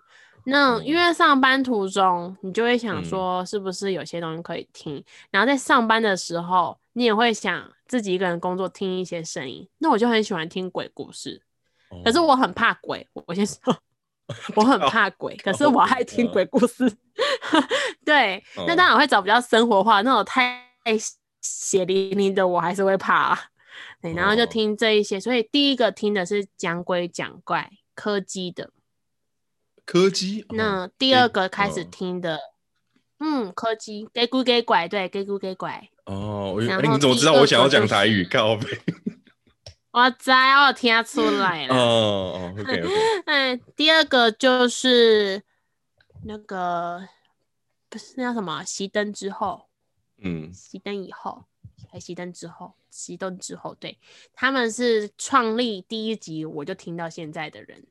[0.45, 4.97] 那因为上班途中，你就会想说，是不是有些东西可以听？
[4.97, 9.69] 嗯、然后在上班的时候，你也会想自己一个人工作听一些声音。
[9.79, 11.43] 那我就很喜欢听鬼故事，
[12.05, 13.07] 可是我很怕鬼。
[13.27, 13.77] 我先说。
[14.55, 16.85] 我很怕鬼， 可是我爱听鬼故事。
[18.09, 20.59] 对，哦、那当然会找比较生活化，那种太
[21.43, 23.39] 血淋淋的，我还是会怕、啊。
[24.01, 28.71] 对，然后就听这一些，哦、所以第一个听的是讲鬼讲怪柯基的。
[29.85, 30.47] 柯基。
[30.49, 32.41] 那第二个开始听的，哦、
[33.21, 35.91] 嗯，柯基给咕给拐，对，给咕给拐。
[36.07, 36.67] 哦，你
[36.99, 38.25] 怎么知道我想要讲台语？
[38.25, 38.67] 靠北。
[39.93, 41.75] 我知，我听出来了。
[41.75, 42.95] 哦哦，OK OK。
[43.27, 45.43] 嗯， 第二个就是
[46.25, 47.01] 那个
[47.89, 48.63] 不是那叫什么？
[48.65, 49.67] 熄灯之后，
[50.19, 51.45] 嗯，熄灯以后，
[51.91, 53.99] 还熄灯之后，熄灯之后，对，
[54.33, 57.87] 他们是创立第一集我就听到现在的人，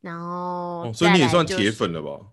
[0.00, 2.26] 然后、所以你也算铁粉了吧？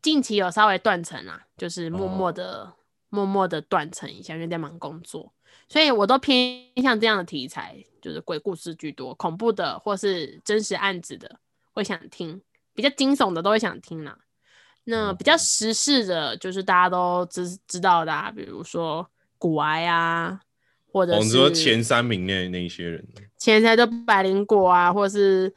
[0.00, 2.72] 近期有稍微断层啊，就是默默的、哦、
[3.10, 5.32] 默默的断层一下，因为在忙工作。
[5.68, 11.38] 所以我都偏向这样的题材，就是鬼故事居多，恐怖的或是真实案子的
[11.72, 12.40] 会想听，
[12.72, 14.18] 比较惊悚的都会想听啦。
[14.90, 20.40] 那比较时事的，就是大家都知知道的，啊，比如说古癌啊，
[20.92, 23.06] 或者是、哦、你说前三名那那一些人，
[23.38, 25.54] 前三就百灵果啊，或者是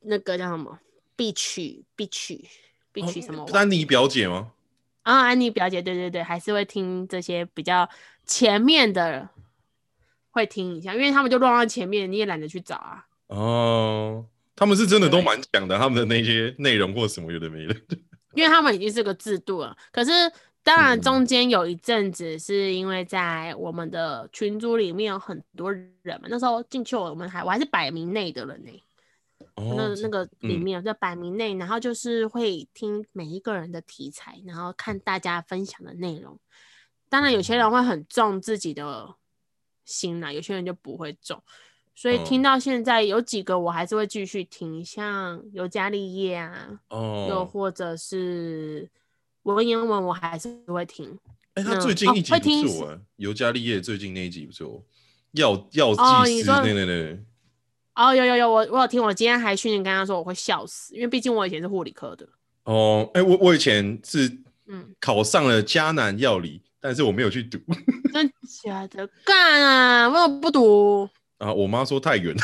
[0.00, 0.78] 那个叫什么
[1.14, 2.48] 必曲必曲
[2.90, 3.46] 必曲什么？
[3.52, 4.50] 安妮表姐吗？
[5.02, 7.88] 啊，安妮表姐，对对对，还是会听这些比较。
[8.30, 9.26] 前面的
[10.30, 13.06] 会听一下，因为他们就乱在前面，你也懒得去找啊。
[13.28, 17.74] 哦，他们是真的都蛮讲的，他们的那些内容或什么有的没的。
[18.38, 19.76] 因为他们已经是个制度了。
[19.90, 20.10] 可是
[20.62, 28.70] 当然中间有一阵子是因为在我们的群组里面有很多人嘛，那时候进去我们还我还是百名内的人呢。
[29.56, 36.38] 哦，那那个里面在百名内，然后就是会听每一个人的题材，然后看大家分享的内容。
[37.08, 39.16] 当然，有些人会很重自己的
[39.84, 41.42] 心呐，有些人就不会重。
[42.00, 48.88] 所以听到现在有几个，我还是会继续听，像尤加利叶啊，哦，又或者是
[49.42, 51.18] 文言文，我还是会听。
[51.54, 54.80] 哎、欸，他最近一集不错啊，尤加利叶最近那一集不错，
[55.32, 55.92] 药药
[56.24, 57.20] 剂师，对对对。
[57.96, 62.24] 哦，有有有，我我有听，我今天还训练跟他说我会笑死，因为毕竟我以前是护理科的。
[62.62, 64.38] 哦，哎、欸，我我以前是
[64.68, 66.62] 嗯考上了迦南药理。
[66.80, 67.58] 但是我没有去读，
[68.14, 68.32] 真
[68.62, 70.08] 假的干啊！
[70.08, 71.52] 为什么不读啊？
[71.52, 72.42] 我妈说太远了，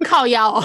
[0.06, 0.64] 靠腰、喔，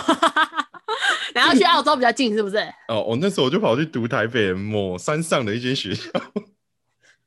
[1.33, 2.57] 然后去澳洲比较近，是不是？
[2.89, 6.09] 哦，我那时候我就跑去读台北某山上的一间学校。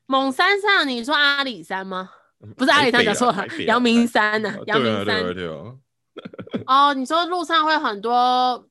[0.07, 2.11] 某山上，你说阿里山吗？
[2.57, 4.55] 不是阿里山，讲错了，阳明山呢？
[4.66, 5.07] 阳明山。
[5.07, 5.74] 对啊，对啊。
[6.66, 8.68] 哦，你说路上会很多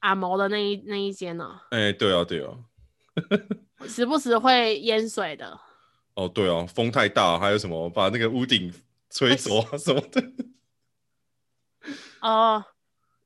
[0.00, 1.48] 阿毛的那一那一间呢？
[1.70, 2.50] 哎，对啊，对啊。
[3.88, 5.58] 时不时会淹水的。
[6.14, 8.72] 哦，对啊，风太大，还有什么把那个屋顶
[9.14, 10.22] 吹走啊什么的。
[12.20, 12.64] 哦，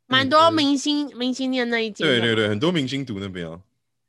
[0.06, 2.06] 蛮多明星、嗯、明星念那一间。
[2.06, 3.60] 对对对，很多明星读那边啊。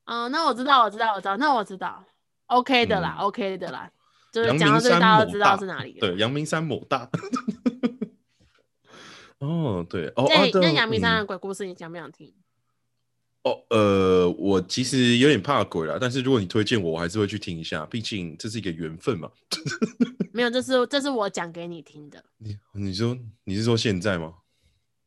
[0.05, 2.03] 哦，那我知道，我知道，我知道，那我知道
[2.47, 3.89] ，OK 的啦、嗯、，OK 的啦，
[4.34, 5.97] 就是讲到这个大家都知道是哪里。
[5.99, 7.09] 对，阳明山某大。
[9.39, 12.34] 哦，对，哦，那那阳明山的鬼故事，你想不想听？
[13.43, 19.31] 哦，呃，我其实有点怕鬼啦，但是如果你推荐我，我还是会去听一下，毕竟这是一个缘分嘛。
[20.33, 22.21] 没有，这是这是我讲给你听的。
[22.37, 24.33] 你你说你是说现在吗？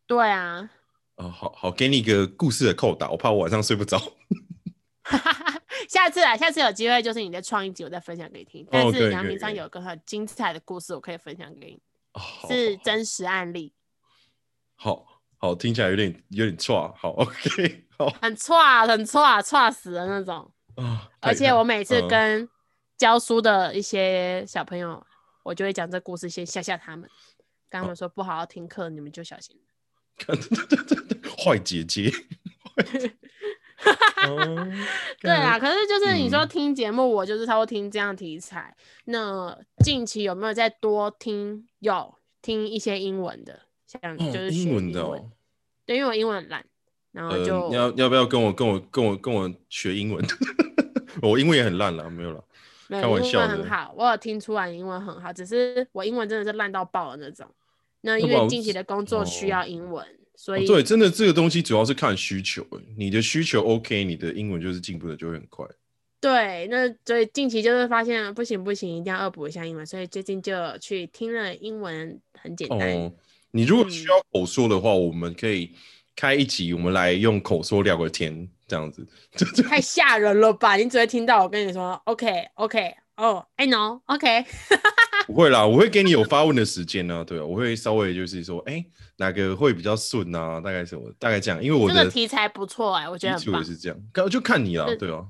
[0.06, 0.70] 对啊。
[1.16, 4.00] 哦，好好，给你一个故事的扣打，我怕我晚上睡不着。
[5.86, 8.66] 下次啊，下次有机会就是你的创一集，我再分享给你听。
[8.70, 11.82] 但是阳明章有个很精彩的故事，我可以分享给你，
[12.14, 13.74] 哦、是真实案例。
[14.74, 15.06] 好。
[15.44, 20.50] 好，听起来有点有点错，好，OK，好， 很差，很差差死的那种。
[20.76, 22.48] 哦、而且我每次跟
[22.96, 25.04] 教书的一些小朋友，嗯、
[25.42, 27.08] 我就会讲这故事，先吓吓他们，
[27.68, 29.56] 跟他们说不好好听课，哦、你们就小心。
[31.44, 32.10] 坏姐姐。
[35.20, 38.76] 对啊，可是就是你说听节目，嗯、我就是差不多听这样题材。
[39.06, 41.66] 那近期有没有再多听？
[41.80, 43.60] 有听一些英文的。
[43.86, 45.30] 像就是英文，英文的哦，
[45.84, 46.64] 对，因为我英文很烂，
[47.12, 50.24] 然后就、呃、要要不要跟我跟我跟我跟我学英文？
[51.20, 52.42] 我英文也很烂了，没有了，
[52.88, 53.44] 开玩笑的。
[53.44, 57.46] 英文很好，我有听出来英文很好，只是我英文真的是烂到爆的那种。
[58.00, 62.66] 那因为近期的工作需要英文，哦、所以、哦、对，真的这个东西主要是看需求。
[62.96, 65.66] 你的需求 OK，你的英文就是进步的就会很快。
[66.18, 72.92] 对，那所以近期就是发现不行不行，一定要恶补一下英文，所以最近就去听了英文，很简单。
[72.94, 73.12] 哦
[73.54, 75.72] 你如果需要口说的话，嗯、我们可以
[76.14, 79.06] 开一集，我们来用口说聊个天，这样子。
[79.68, 80.76] 太吓人了吧！
[80.76, 84.44] 你只会听到我跟你说，OK，OK，OK，OK 哦，I know，OK，
[85.26, 87.24] 不会啦，我会给你有发问的时间呢、啊。
[87.24, 88.86] 对啊，我会稍微就是说，哎、欸，
[89.16, 90.60] 哪个会比较顺啊？
[90.60, 91.10] 大概什么？
[91.18, 93.64] 大概这样，因为我的题材不错哎、欸，我觉得很棒。
[93.64, 93.98] 是这样，
[94.30, 95.24] 就看你啦，对啊。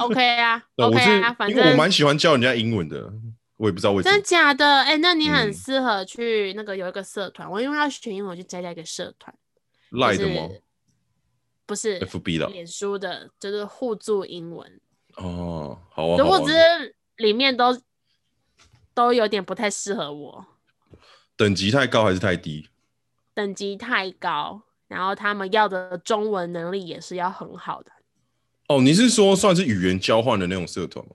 [0.00, 3.10] OK 啊， OK 啊，反正因为我蛮喜欢教人家英文的，
[3.56, 4.12] 我也不知道为什么。
[4.12, 4.80] 真的假的？
[4.82, 9.34] 哎、欸，那你很适合去那个有一个社团、嗯，我因为要学英文，我就加加一个社团。
[9.90, 10.48] 赖的吗？
[11.66, 14.80] 不是，FB 的，脸书的，就是互助英文。
[15.16, 16.16] 哦，好啊。
[16.16, 16.52] 殊不知
[17.16, 17.80] 里面都
[18.92, 20.46] 都有点不太适合我。
[21.36, 22.68] 等级太高还是太低？
[23.32, 27.92] 等级太高，然后他们要的中文能力也是要很好的。
[28.68, 31.14] 哦，你是说算是语言交换的那种社团吗？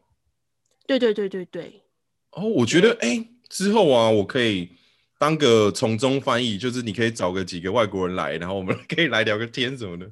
[0.88, 1.84] 对对对对对。
[2.32, 4.72] 哦，我觉得哎、欸，之后啊，我可以
[5.18, 10.10] 当个从中翻译，就是你可以找个几个外国人来，然后我们可以来聊个天什么的。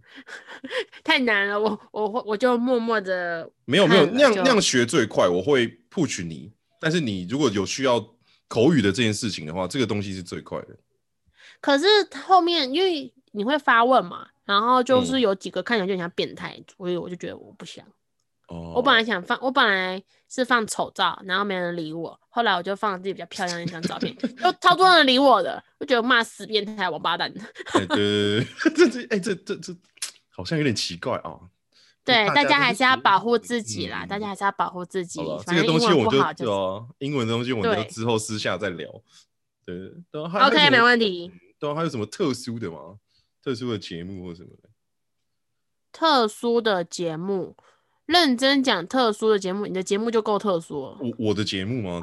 [1.04, 3.50] 太难了，我我我就默默的。
[3.66, 6.52] 没有没有，那样那样学最快，我会 push 你。
[6.80, 8.00] 但是你如果有需要
[8.48, 10.78] 口语的这件事情的话，这个东西是最快的。
[11.62, 11.86] 可是
[12.26, 14.28] 后面因为你会发问嘛。
[14.46, 17.86] 然后就是有几个看起来就很像变态，嗯，所以我就觉得我不想。
[18.50, 18.74] 哦。
[18.76, 20.04] 我本来想放，我本来
[20.34, 22.20] 是放丑照，然后没人理我。
[22.30, 27.32] 后来我就放自己比较漂亮的一张照片， 就超多人理我的，我觉得骂死变态王八蛋。
[27.74, 29.76] 对对对， 这这哎这这这
[30.30, 31.50] 好像有点奇怪啊，哦。
[32.04, 35.22] 对，大家还是要保护自己啦，嗯，大家还是要保护自己。
[35.46, 38.90] 这个东西我就对啊，英文的东西我们就之后私下再聊。
[39.64, 39.76] 对，
[40.12, 41.32] 对，OK，没问题。
[41.60, 42.98] 对啊，还有什么特殊的吗？
[43.42, 44.70] 特殊的节目或什么的？
[45.94, 47.56] 特殊的节目，
[48.06, 50.98] 认真讲特殊的节目，你的节目就够特殊了。
[51.00, 52.02] 我我的节目吗？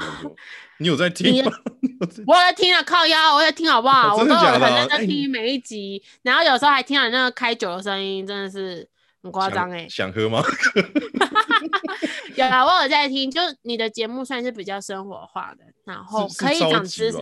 [0.79, 1.53] 你有在听吗？
[2.27, 4.17] 我在听啊，靠腰，我在听好不好？
[4.19, 8.89] 我都有很认真听每一集，然后有时候还听到你那个开酒的声音，真的是
[9.23, 9.87] 很夸张哎。
[9.91, 10.43] 想喝吗？
[12.35, 17.19] 有啊，我有在听，就你的节目算是比较生活化的，然后可以讲知识。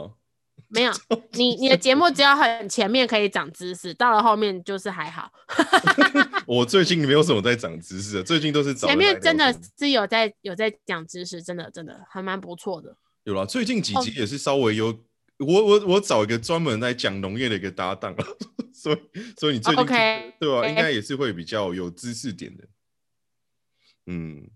[0.71, 0.93] 没有，
[1.33, 5.33] 你你的节目只要很前面可以长知识，到了后面就是还好。
[6.49, 12.97] 我最近没有什么在长知识，最近都是前面真的是有在有在讲知识，真的真的还蛮不错的。
[13.25, 14.99] 有啦，最近几集也是稍微有，哦、
[15.41, 18.17] 我我我找一个专门来讲农业的一个搭档，
[18.73, 18.99] 所以
[19.39, 20.69] 所以你最近、okay, 对吧、啊？
[20.69, 22.65] 应该也是会比较有知识点的，
[24.07, 24.49] 嗯。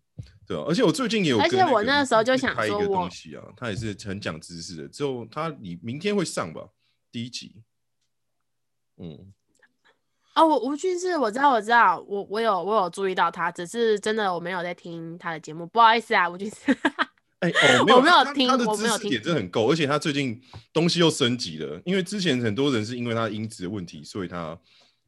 [0.47, 4.89] 对啊，而且我最近也有，而且我那个时候就想说，一个东西啊，他也是很讲知识的。
[4.89, 6.69] 之后他你明天会上吧？
[7.13, 7.63] 第一集，
[8.97, 9.33] 嗯，
[10.35, 16.77] 哦，我吴俊是我知道，我知道，我我有我有注意到他，只是真的我没有在听他的节目，不好意思啊，吴俊是。
[17.41, 20.41] 哎、欸，哦，没有，我没有听，他的知识点真的很够，而且他最近
[20.73, 24.57] 东西又升级了，因为之前很多人是因为他音质的问题，所以他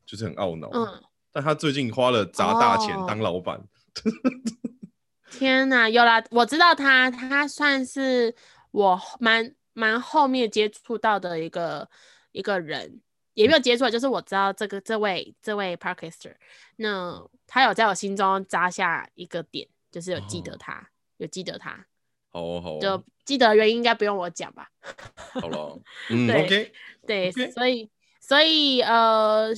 [0.05, 0.69] 就是很懊恼。
[0.73, 1.01] 嗯，
[1.33, 3.57] 但他最近花了砸大钱当老板。
[3.57, 3.65] 哦
[5.31, 8.35] 天呐，有啦，我知道他，他算是
[8.71, 11.89] 我蛮蛮后面接触到的一个
[12.31, 13.01] 一个人，
[13.35, 16.35] 也没有接触，就是我知道这个这位这位 Podcaster，
[16.77, 20.87] 那他有在我心中扎下一个点，就是有记得他，哦、
[21.19, 21.87] 有记得他，
[22.31, 24.71] 好哦好哦，就记得原因应该不用我讲吧？
[25.41, 25.81] 好了，
[26.11, 26.73] 嗯对，OK，
[27.07, 27.53] 对，okay.
[27.53, 29.51] 所以所以呃。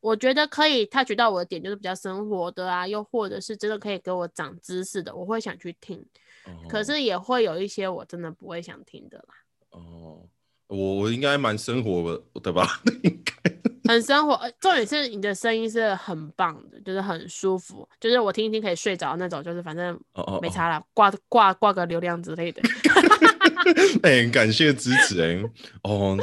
[0.00, 5.98] 我觉得可以 touch 到我的点，就是比较生活的啊，又或者是真的可以给我长知识的，我会想去听。
[6.44, 9.34] 哦、可是也会有一些我真的不会想听的啦。
[9.70, 10.22] 哦，
[10.68, 12.80] 我我应该蛮生活的吧？
[13.02, 14.38] 应该很生活。
[14.60, 19.98] 重点是你的声音是很棒的，就是很舒服，就是我听一听可以睡着那种，就是反正
[20.40, 22.62] 没差啦，挂挂挂个流量之类的。
[24.02, 25.50] 哎、欸， 感谢支持哎、欸。
[25.82, 26.16] 哦，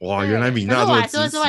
[0.00, 1.44] 哇，原来米娜这么支持我。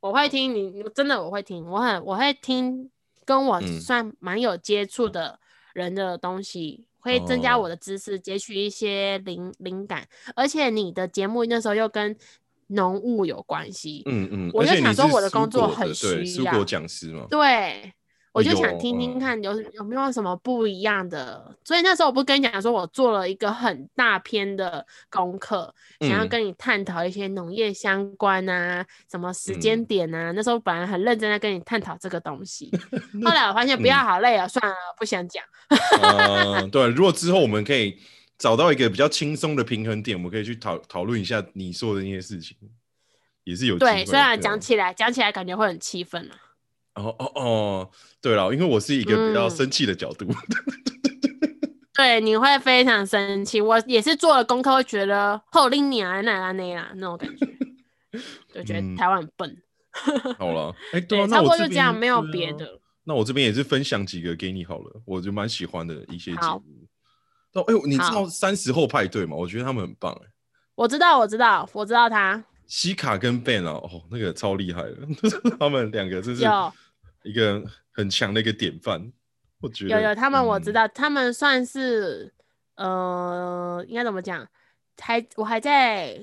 [0.00, 2.88] 我会听你，真的我会听，我很我会听
[3.24, 5.40] 跟我算蛮有接触的
[5.72, 10.06] 人的东西，嗯、会增加我的知识，截取一些灵灵感。
[10.34, 12.14] 而且你的节目那时候又跟
[12.66, 17.92] 农务有关系，嗯嗯，我就想说我的工作很需要，蔬果讲师嘛，对。
[18.36, 30.32] 我就想听听看有有没有什么不一样的，所以那时候我不跟你讲说，我做了一个很大篇的功课，想要跟你探讨一些农业相关啊，什么时间点啊。
[30.32, 32.70] 那时候本来很认真在跟你探讨这个东西，
[33.24, 35.42] 后来我发现不要好累啊，算了，不想讲。
[36.02, 37.98] 嗯，对，如果之后我们可以
[38.36, 42.54] 找到一个比较轻松的平衡点，我们可以去讨讨论一下你说的那些事情，
[43.44, 44.04] 也是有对。
[44.04, 46.36] 虽然讲起来讲起来感觉会很气愤啊。
[46.96, 47.90] 哦哦哦，
[48.20, 50.34] 对了，因为我是一个比较生气的角度，嗯、
[51.94, 53.60] 对，你会非常生气。
[53.60, 57.46] 我也是做了功课，会觉得后拎你啊，那啊那啊那种感觉，
[58.54, 59.50] 就觉得台湾很笨。
[60.06, 62.72] 嗯、好了，哎、 欸，对、啊，差不多就这样，没有别的、啊。
[63.04, 66.62] 那我这边也是分享几个给你好了，我就蛮喜欢的一些节目。
[67.52, 69.36] 哦，哎呦，你知道三十后派对吗？
[69.36, 70.28] 我觉得他们很棒哎。
[70.74, 72.42] 我知道，我知道，我知道他。
[72.66, 74.96] 西卡跟 Ben 啊，哦，那个超厉害的，
[75.58, 76.44] 他们两个真是
[77.26, 77.62] 一个
[77.92, 79.12] 很强的一个典范。
[79.60, 82.32] 我觉得有有他们，我知道、嗯、他们算是
[82.76, 84.46] 呃，应该怎么讲？
[84.98, 86.18] 还我还在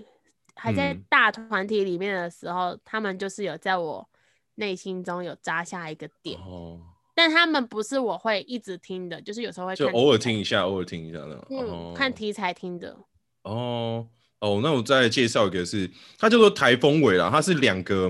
[0.55, 4.07] 还在大团体里面的时候、嗯，他们就是有在我
[4.55, 6.39] 内心中有扎下一个点。
[6.39, 6.79] 哦，
[7.15, 11.47] 但他们不是我会一直听的，就是有时候会就偶尔听一下，偶尔听一下的。
[11.49, 12.95] 嗯、哦，看题材听的。
[13.43, 14.07] 哦
[14.39, 18.09] 哦，那我再介绍一个是，他叫做台风尾啦，他是两个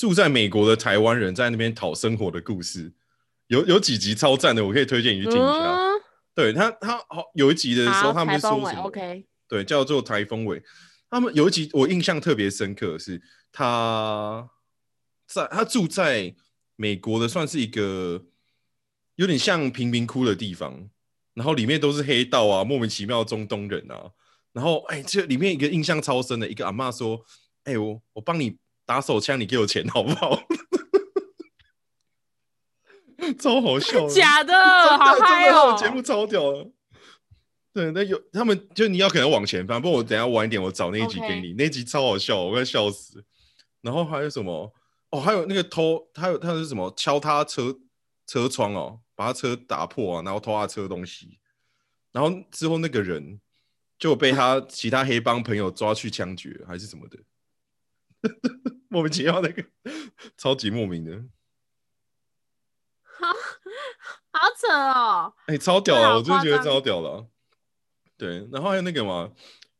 [0.00, 2.90] 住在美国的台湾人在那边讨生活的故事。
[3.48, 5.76] 有有几集超赞的，我可以推荐你去听一下。
[5.76, 6.00] 嗯、
[6.34, 10.62] 对他，他好有一集的时候，他们说什么？OK，对，叫做台风尾。
[11.10, 13.20] 他们有一集我印象特别深刻的是，
[13.52, 14.48] 他
[15.26, 16.34] 在他住在
[16.76, 18.24] 美国的，算是一个
[19.16, 20.88] 有点像贫民窟的地方，
[21.34, 24.10] 然后里面都是黑道啊，莫名其妙中东人啊。
[24.54, 27.22] 然后哎，这里面一个印象超深的一个阿嬷说
[27.64, 28.56] ：“哎，我我帮你
[28.90, 30.42] 打手枪，你给我钱好不好？”
[33.38, 34.52] 超好笑的， 假的，
[34.98, 35.76] 好嗨哦！
[35.78, 36.68] 节目超屌的。
[37.72, 43.24] 对，那有他们就你要可能往前翻，不过我等一下晚一点我找那一集给你.那一集超好笑，我快笑死。
[43.80, 44.74] 然后还有什么？
[45.10, 46.92] 哦，还有那个偷，还有他是什么？
[46.96, 47.78] 敲他车
[48.26, 51.38] 车窗哦，把他车打破啊，然后偷他车东西。
[52.10, 53.40] 然后之后那个人
[54.00, 57.18] 就被他其他黑帮朋友抓去枪决，还是什么的，
[58.92, 59.64] 莫名其妙那个，
[60.36, 61.22] 超级莫名的。
[63.20, 63.28] 好
[64.32, 65.32] 好扯哦！
[65.46, 67.26] 哎、欸，超屌了，我真的觉得超屌了。
[68.16, 69.30] 对，然后还有那个嘛，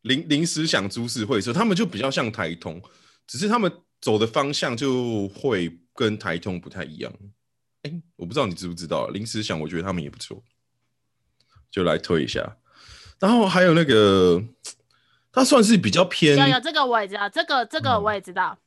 [0.03, 2.81] 临临时想株式会社，他们就比较像台通，
[3.27, 7.13] 只是他们走的方向就会跟台通不太一样。
[7.83, 10.43] 哎、欸，我不知道你知不知道，临时想，我觉得他们也不错，
[11.71, 12.59] 就来推一下。
[13.19, 14.41] 然后还有那个，
[15.33, 18.57] 他算是比较偏，有有这个我也知道，这个这个我也知道。
[18.57, 18.59] 嗯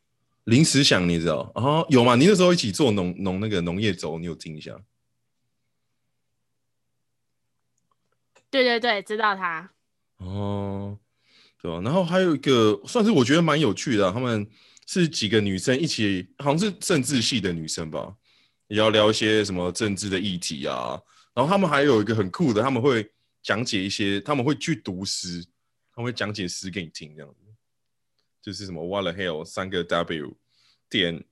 [0.45, 1.85] 临时想，你知道哦？
[1.89, 2.15] 有吗？
[2.15, 4.77] 你那时候一起做农农那个农业周，你有听一下？
[8.49, 9.71] 对对对，知道他。
[10.17, 10.99] 哦，
[11.61, 11.81] 对吧？
[11.81, 14.47] 然后还有一个，算是我觉得蛮有趣的，他们
[14.85, 18.13] 是几个女生一起，好像是政治系的女生吧，
[18.67, 21.01] 也要聊一些什么政治的议题啊。
[21.33, 23.09] 然后他们还有一个很酷的，他们会
[23.41, 25.43] 讲解一些，他们会去读诗，
[25.95, 27.42] 他们会讲解诗给你听，这样子。
[28.43, 30.35] 就是什么 What the hell 三个 W
[30.89, 31.23] 点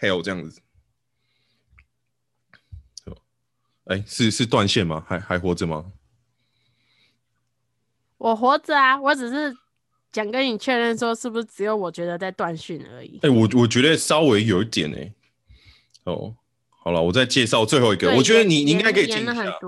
[0.00, 0.60] hell 这样子，
[3.84, 5.04] 哎、欸，是是断线吗？
[5.08, 5.92] 还还活着吗？
[8.18, 9.56] 我活着啊，我只是
[10.12, 13.18] 想跟你确认说，是不是只有我觉得在断讯而已？
[13.22, 15.14] 哎、欸，我我觉得稍微有一点哎、欸。
[16.02, 16.34] 哦，
[16.68, 19.58] 好了，我再介绍最后一个，我觉得你你应该可以听一下。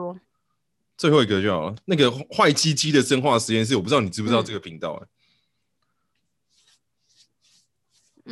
[0.96, 5.04] 最后一个就好了，那个坏鸡鸡的生化实验室，我不知道你知不知道这个频道哎、欸。
[5.04, 5.08] 嗯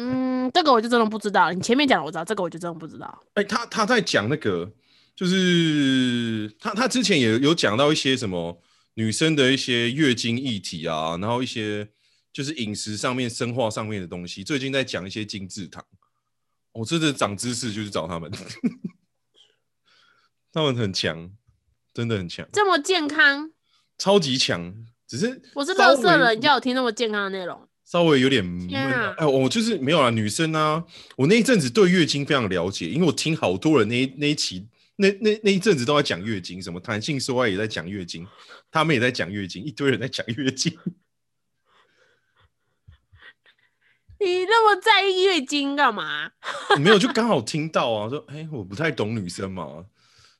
[0.02, 1.52] 嗯，这个我就真的不知道。
[1.52, 3.22] 你前面讲的我知道，这个我就真的不知道。
[3.34, 4.72] 哎、欸，他他在讲那个，
[5.14, 8.62] 就是他他之前也有讲到一些什么
[8.94, 11.86] 女生的一些月经议题啊，然后一些
[12.32, 14.42] 就是饮食上面、生化上面的东西。
[14.42, 15.84] 最近在讲一些精制糖，
[16.72, 18.30] 我、哦、真的长知识就是找他们，
[20.52, 21.30] 他们很强，
[21.92, 23.50] 真的很强，这么健康，
[23.98, 24.74] 超级强。
[25.06, 27.68] 只是我是乐色人，你叫我听那么健康的内容。
[27.90, 28.72] 稍微有点闷，
[29.16, 30.84] 哎，我就是没有啊，女生啊，
[31.16, 34.64] 我那一阵子对月经非常了解，因为我听好多人那一那一期
[34.94, 38.24] 那那那一阵子都在讲月经，什么弹性说爱也在讲月经，
[38.70, 40.72] 他们也在讲月经，一堆人在讲月经。
[44.20, 46.30] 你那么在意月经干嘛？
[46.78, 49.84] 没有，就刚好听到啊，说哎、欸，我不太懂女生嘛，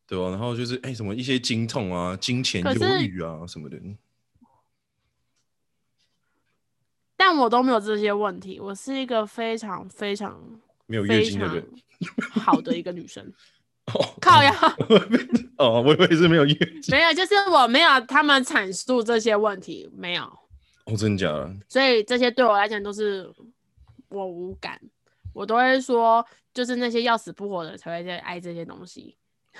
[0.07, 0.31] 对吧？
[0.31, 3.77] 然后就是哎、欸，什么一些经痛啊、经前忧郁啊什么的。
[7.31, 10.37] 但我都没有这些问题，我是一个非常非常
[10.87, 11.65] 没有月经的人，
[12.33, 13.25] 好的一个女生。
[14.21, 14.53] 靠呀！
[15.57, 20.25] 哦，我以为是没有月经，没有，就是我没有他们阐述这些问题，没有。
[20.87, 21.55] 哦，真的假的？
[21.69, 23.33] 所以这些对我来讲都是
[24.09, 24.81] 我无感，
[25.33, 29.17] 我都会说，就是那些要死不活的才会在爱这些东西。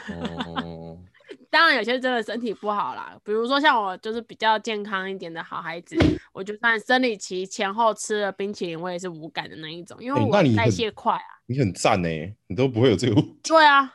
[0.09, 0.99] 哦。
[1.51, 5.97] 当然，有些真的身体不好啦，比如说像我就是比较健康一点的好孩子，
[6.33, 11.19] 我就算生理期前后吃了冰淇淋，我也是无感的那一种，因为我代谢快啊。
[11.19, 13.21] 欸、你很赞呢、欸，你都不会有这个。
[13.43, 13.93] 对啊，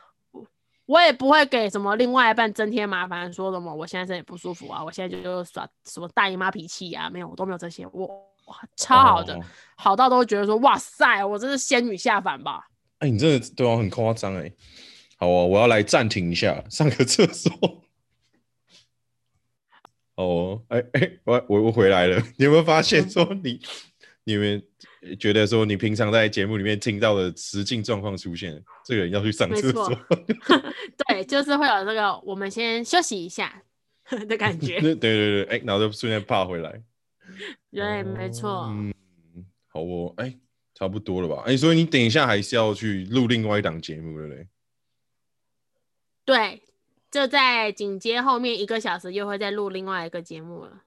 [0.84, 8.06] 我也不会给什么另外一半增添麻烦，说什么我现在身体不舒服啊，我现在就耍什么大姨妈脾气啊，没有，我都没有这些，我
[8.46, 9.40] 哇超好的、哦，
[9.76, 12.68] 好到都会觉得说哇塞，我真是仙女下凡吧？
[12.98, 14.52] 哎、欸，你真的对我很夸张哎。
[15.16, 17.52] 好哦，我要来暂停一下， 上个厕所。
[20.16, 22.22] 哦，哎 哎，我我我回来了。
[22.36, 23.60] 你有没有发现说你，嗯、
[24.24, 24.62] 你们
[25.18, 29.90] 觉得说你平常在节目里面听到的实境状况出现，这个人要去上厕所？
[31.06, 33.62] 对，就是会有这个，我们先休息一下
[34.26, 34.80] 的感觉。
[34.80, 36.82] 对对对，哎，然后就瞬间爬回来。
[37.70, 38.66] 对，没错。
[38.70, 38.94] 嗯，
[39.68, 40.34] 好哦，哎，
[40.74, 41.42] 差不多了吧？
[41.46, 44.46] 哎，所以你等一下还是要去录另外一档节目，对不对？
[46.26, 46.62] 对。
[47.08, 50.82] 就在紧接后面一个小时，又会再录另外一个节目了。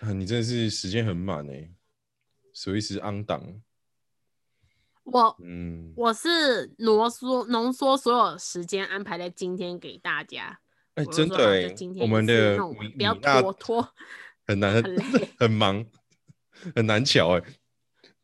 [0.00, 1.70] 啊你真的是时间很满哎，
[2.52, 3.42] 随时 on 档。
[5.02, 10.60] 我嗯，我是浓缩浓缩所有时间安排在今天给大家。
[10.94, 12.58] 哎、欸，真的哎，我们的
[12.96, 13.88] 不要拖拖，
[14.46, 14.96] 很难很
[15.38, 15.84] 很忙，
[16.76, 17.42] 很难巧哎。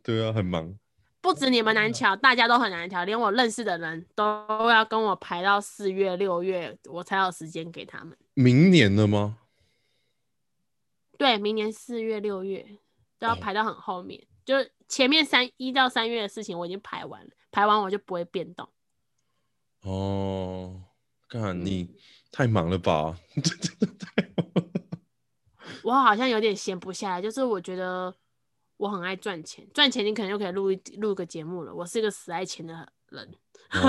[0.03, 0.79] 对啊，很忙。
[1.23, 8.19] 不止你们难调，大家都很难调，连我认识的人都要跟我排到四月、六月，我才有时间给他们。
[8.35, 9.39] 明年了吗？
[11.16, 12.66] 对，明年四月、六月
[13.20, 14.57] 都要排到很后面，哦、就
[14.89, 18.69] 前面三一到三月的事情我已经排完了，排完我就不会变动。
[19.82, 20.82] 哦，
[21.28, 21.94] 看你
[22.32, 23.16] 太忙了吧？
[25.85, 28.12] 我好像有点闲不下来，就是我觉得。
[28.83, 31.73] 我很爱赚钱，赚钱你可能就可以录一录个节目了。
[31.73, 32.75] 我是一个死爱钱的
[33.11, 33.29] 人。
[33.75, 33.81] 哦、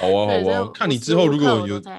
[0.00, 1.92] 好啊，好啊，看你之后如果有，对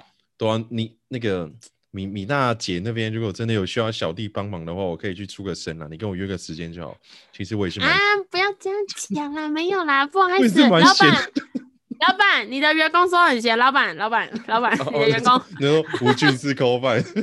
[0.47, 1.51] 啊，你那个
[1.91, 5.87] 米米娜姐那边如果真的有需要小弟帮忙的话，我可以去出个声啦。
[5.91, 6.95] 你跟我约个时间就好。
[7.33, 7.89] 其实我也是啊，
[8.29, 11.31] 不要这样讲啦，没有啦，不好意思，老板，
[12.07, 17.21] 老板，你的员工说很闲，老板，老板，老板，你的员工， 你说无菌式口饭， 对，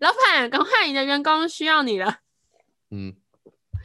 [0.00, 2.18] 老板，赶快，你的员工需要你了，
[2.92, 3.12] 嗯。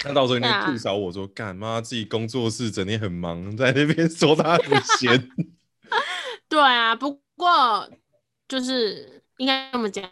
[0.05, 1.81] 那到时候你吐槽我说干妈？
[1.81, 5.29] 自己工作室整天很忙，在那边 说他很闲。
[6.47, 7.89] 对啊，不过
[8.47, 10.07] 就是应该这么讲，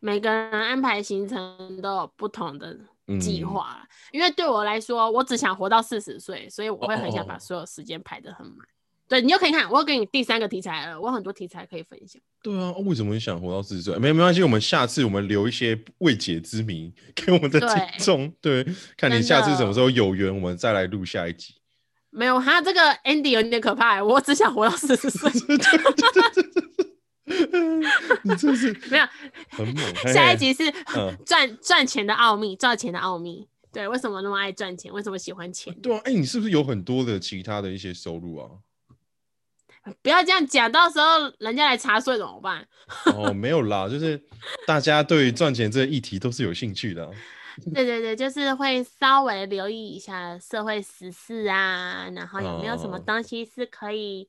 [0.00, 2.76] 每个人安排行程都有不同的
[3.20, 3.78] 计划。
[3.82, 8.66] 嗯、因为对我来说，我只想活到四十岁，所以我会很想把所有时间排得很满。
[9.06, 12.20] 对，你又可以看，我要给你第三个题材了，我很多题材可以分享。
[12.42, 13.98] 对啊，为什么你想活到四十岁？
[13.98, 17.68] 没没关系，我们下次我们留一些未解之谜给我们的听
[17.98, 18.32] 众。
[18.40, 18.66] 对，
[18.96, 21.54] 看你下次什么时候有缘，我们再来录下一集。
[22.10, 25.30] 没有，他这个 Andy 有点可怕，我只想活到四十岁。
[28.22, 29.04] 你这是 没有
[29.50, 29.94] 很猛。
[30.12, 30.72] 下一集是
[31.26, 33.48] 赚赚钱的奥秘，赚钱的奥秘。
[33.72, 34.92] 对，为什么那么爱赚钱？
[34.92, 35.74] 为什么喜欢钱？
[35.82, 38.48] 对啊，哎，你是不是有很多的其他的一些收入啊？
[40.02, 41.06] 不要这样讲，到时候
[41.38, 42.66] 人家来查税怎么办？
[43.14, 44.20] 哦，没有啦，就是
[44.66, 47.10] 大家对于赚钱这个议题都是有兴趣的啊。
[47.72, 54.28] 对对对，就是会稍微留意一下社会时事啊，然后有没有什么东西是可以、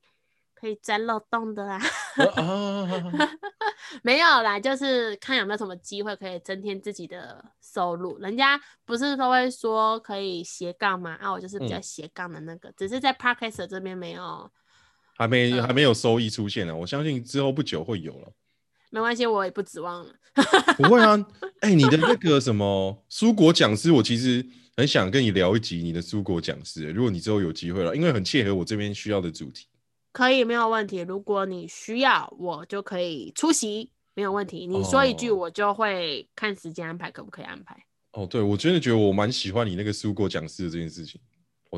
[0.54, 1.80] 可以钻漏洞的啊？
[2.36, 2.88] 哦、
[4.02, 8.16] 没有啦，就是看有没有什么机会可以增添自己的收入。
[8.18, 11.18] 人家不是都会说可以斜杠吗？
[11.20, 14.48] 啊，我就是比较斜杠的那个，嗯、只是在 Podcast 这边没有。
[15.16, 18.32] 还没还没有收益出现呢，我相信之后不久会有了。
[18.90, 20.14] 没关系，我也不指望了。
[20.78, 21.16] 不会啊，
[21.60, 26.90] 哎、欸，你的那个什么蔬果讲师，我其实很想跟你聊一集你的蔬果讲师。
[26.92, 29.66] 如果你之后有机会了，因为很切合我这边需要的主题。
[30.12, 31.00] 可以，没有问题。
[31.00, 34.66] 如果你需要，我就可以出席，没有问题。
[34.66, 37.74] 你说一句，我就会看时间安排，可不可以安排？
[38.12, 41.20] 哦，哦，对，我真的觉得我蛮喜欢你那个蔬果讲师的这件事情。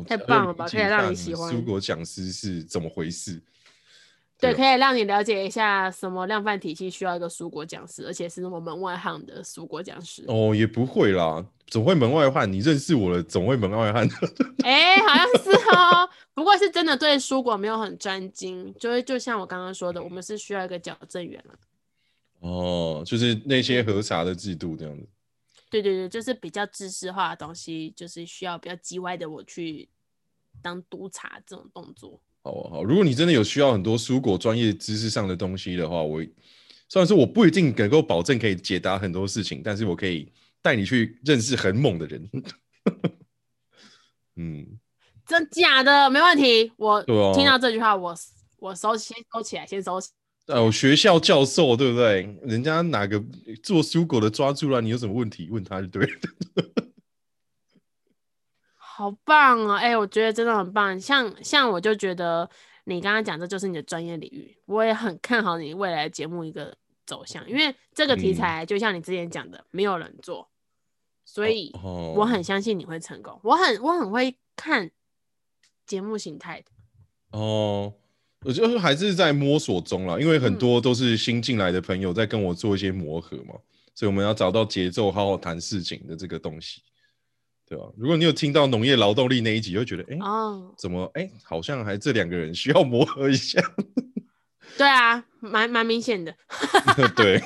[0.07, 0.67] 太棒了吧！
[0.67, 1.53] 可以让你喜欢。
[1.53, 3.41] 蔬果讲师是怎么回事？
[4.39, 10.23] 对，可以让你了解一下什么量贩体系需要一个蔬果讲师，而且是那么门外汉的蔬果讲师。
[10.27, 12.49] 哦，也不会啦，总会门外汉。
[12.49, 14.07] 你认识我了，总会门外汉。
[14.63, 16.09] 哎、欸，好像是哦。
[16.33, 21.53] 不过是真的对蔬果没有很专精，就是就像我刚刚说的，我们是需要一个矫正员了。
[22.39, 25.03] 哦，就是那些核查的制度这样子。
[25.69, 29.87] 对对对，就是比较知识化的东西，就是需要比较叽歪的我去
[30.61, 32.19] 当督察这种动作。
[32.41, 36.21] 好好，如果你真的有需要很多蔬果专业知识上的东西的话，我
[36.87, 40.31] 虽然说我不一定能够保证可以解答很多事情，但是我可以
[40.61, 42.29] 带你去认识很猛的人。
[44.37, 44.65] 嗯，
[45.25, 46.71] 真假的没问题。
[46.77, 47.03] 我
[47.35, 48.15] 听到这句话，我
[48.57, 50.09] 我收先收起来，先收起。
[50.49, 52.35] 哦，学校教授对不对？
[52.41, 53.23] 人家哪个
[53.61, 56.19] 做搜狗的抓住了，你有什么问题问他就对了。
[58.75, 59.77] 好棒啊！
[59.77, 60.99] 哎、欸，我觉得真的很棒。
[60.99, 62.49] 像像我就觉得
[62.85, 70.49] 你刚刚讲这就是你的专业领域，我也很看好你未来的节目一个走向，因为这个题材就像你之前讲的，嗯、没有人做，
[71.23, 71.71] 所以
[72.15, 73.39] 我很相信你会成功。
[73.43, 74.89] 我很我很会看
[75.85, 76.71] 节目形态的。
[77.37, 77.93] 哦。
[78.45, 83.61] 我就是还是在摸索中啦，因为很多都是新进来的朋友在跟我做一些磨合嘛，嗯、
[83.93, 86.81] 所以我们要找到节奏，好好谈事情的这个东西，
[87.67, 87.83] 对吧？
[87.97, 93.61] 如果你有听到农业劳动力那一集，就觉得，哎、欸，哦，怎么，哎、欸，好像还这两个人需要磨合一下。
[94.77, 96.33] 对啊，蛮蛮明显的。
[97.17, 97.41] 对，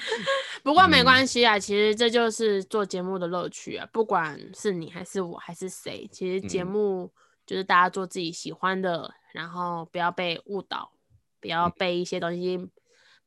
[0.62, 3.88] 不过没关系啊、嗯，其实这就是做节目的乐趣啊。
[3.90, 7.10] 不管是你还是我还是谁，其实节目
[7.46, 10.90] 就是大家做自己喜欢的，嗯、然后不要被误导，
[11.40, 12.58] 不要被一些东西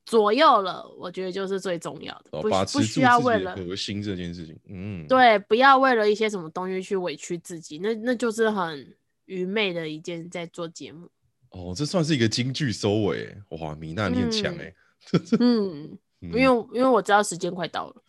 [0.05, 0.83] 左右了。
[0.85, 11.09] 嗯、我觉得就是最重要的，不不需要为了核心这件事情，嗯，对，不要为了一些什么东西去委屈自己，那那就是很愚昧的一件在做节目。
[11.51, 14.73] 哦，这算是一个金句收尾，哇，米娜你很强哎，
[15.39, 16.43] 嗯，因为
[16.73, 18.03] 因为我知道时间快到了，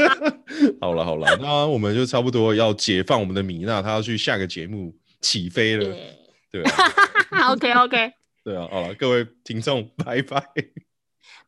[0.80, 5.96] 好了好了，那我们就差不多要解放我们的米娜，她要去下个节目起飞了.
[6.50, 8.12] 对啊，OK OK，
[8.42, 10.42] 对啊，好了，各位听众，拜拜，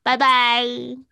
[0.02, 1.09] 拜拜。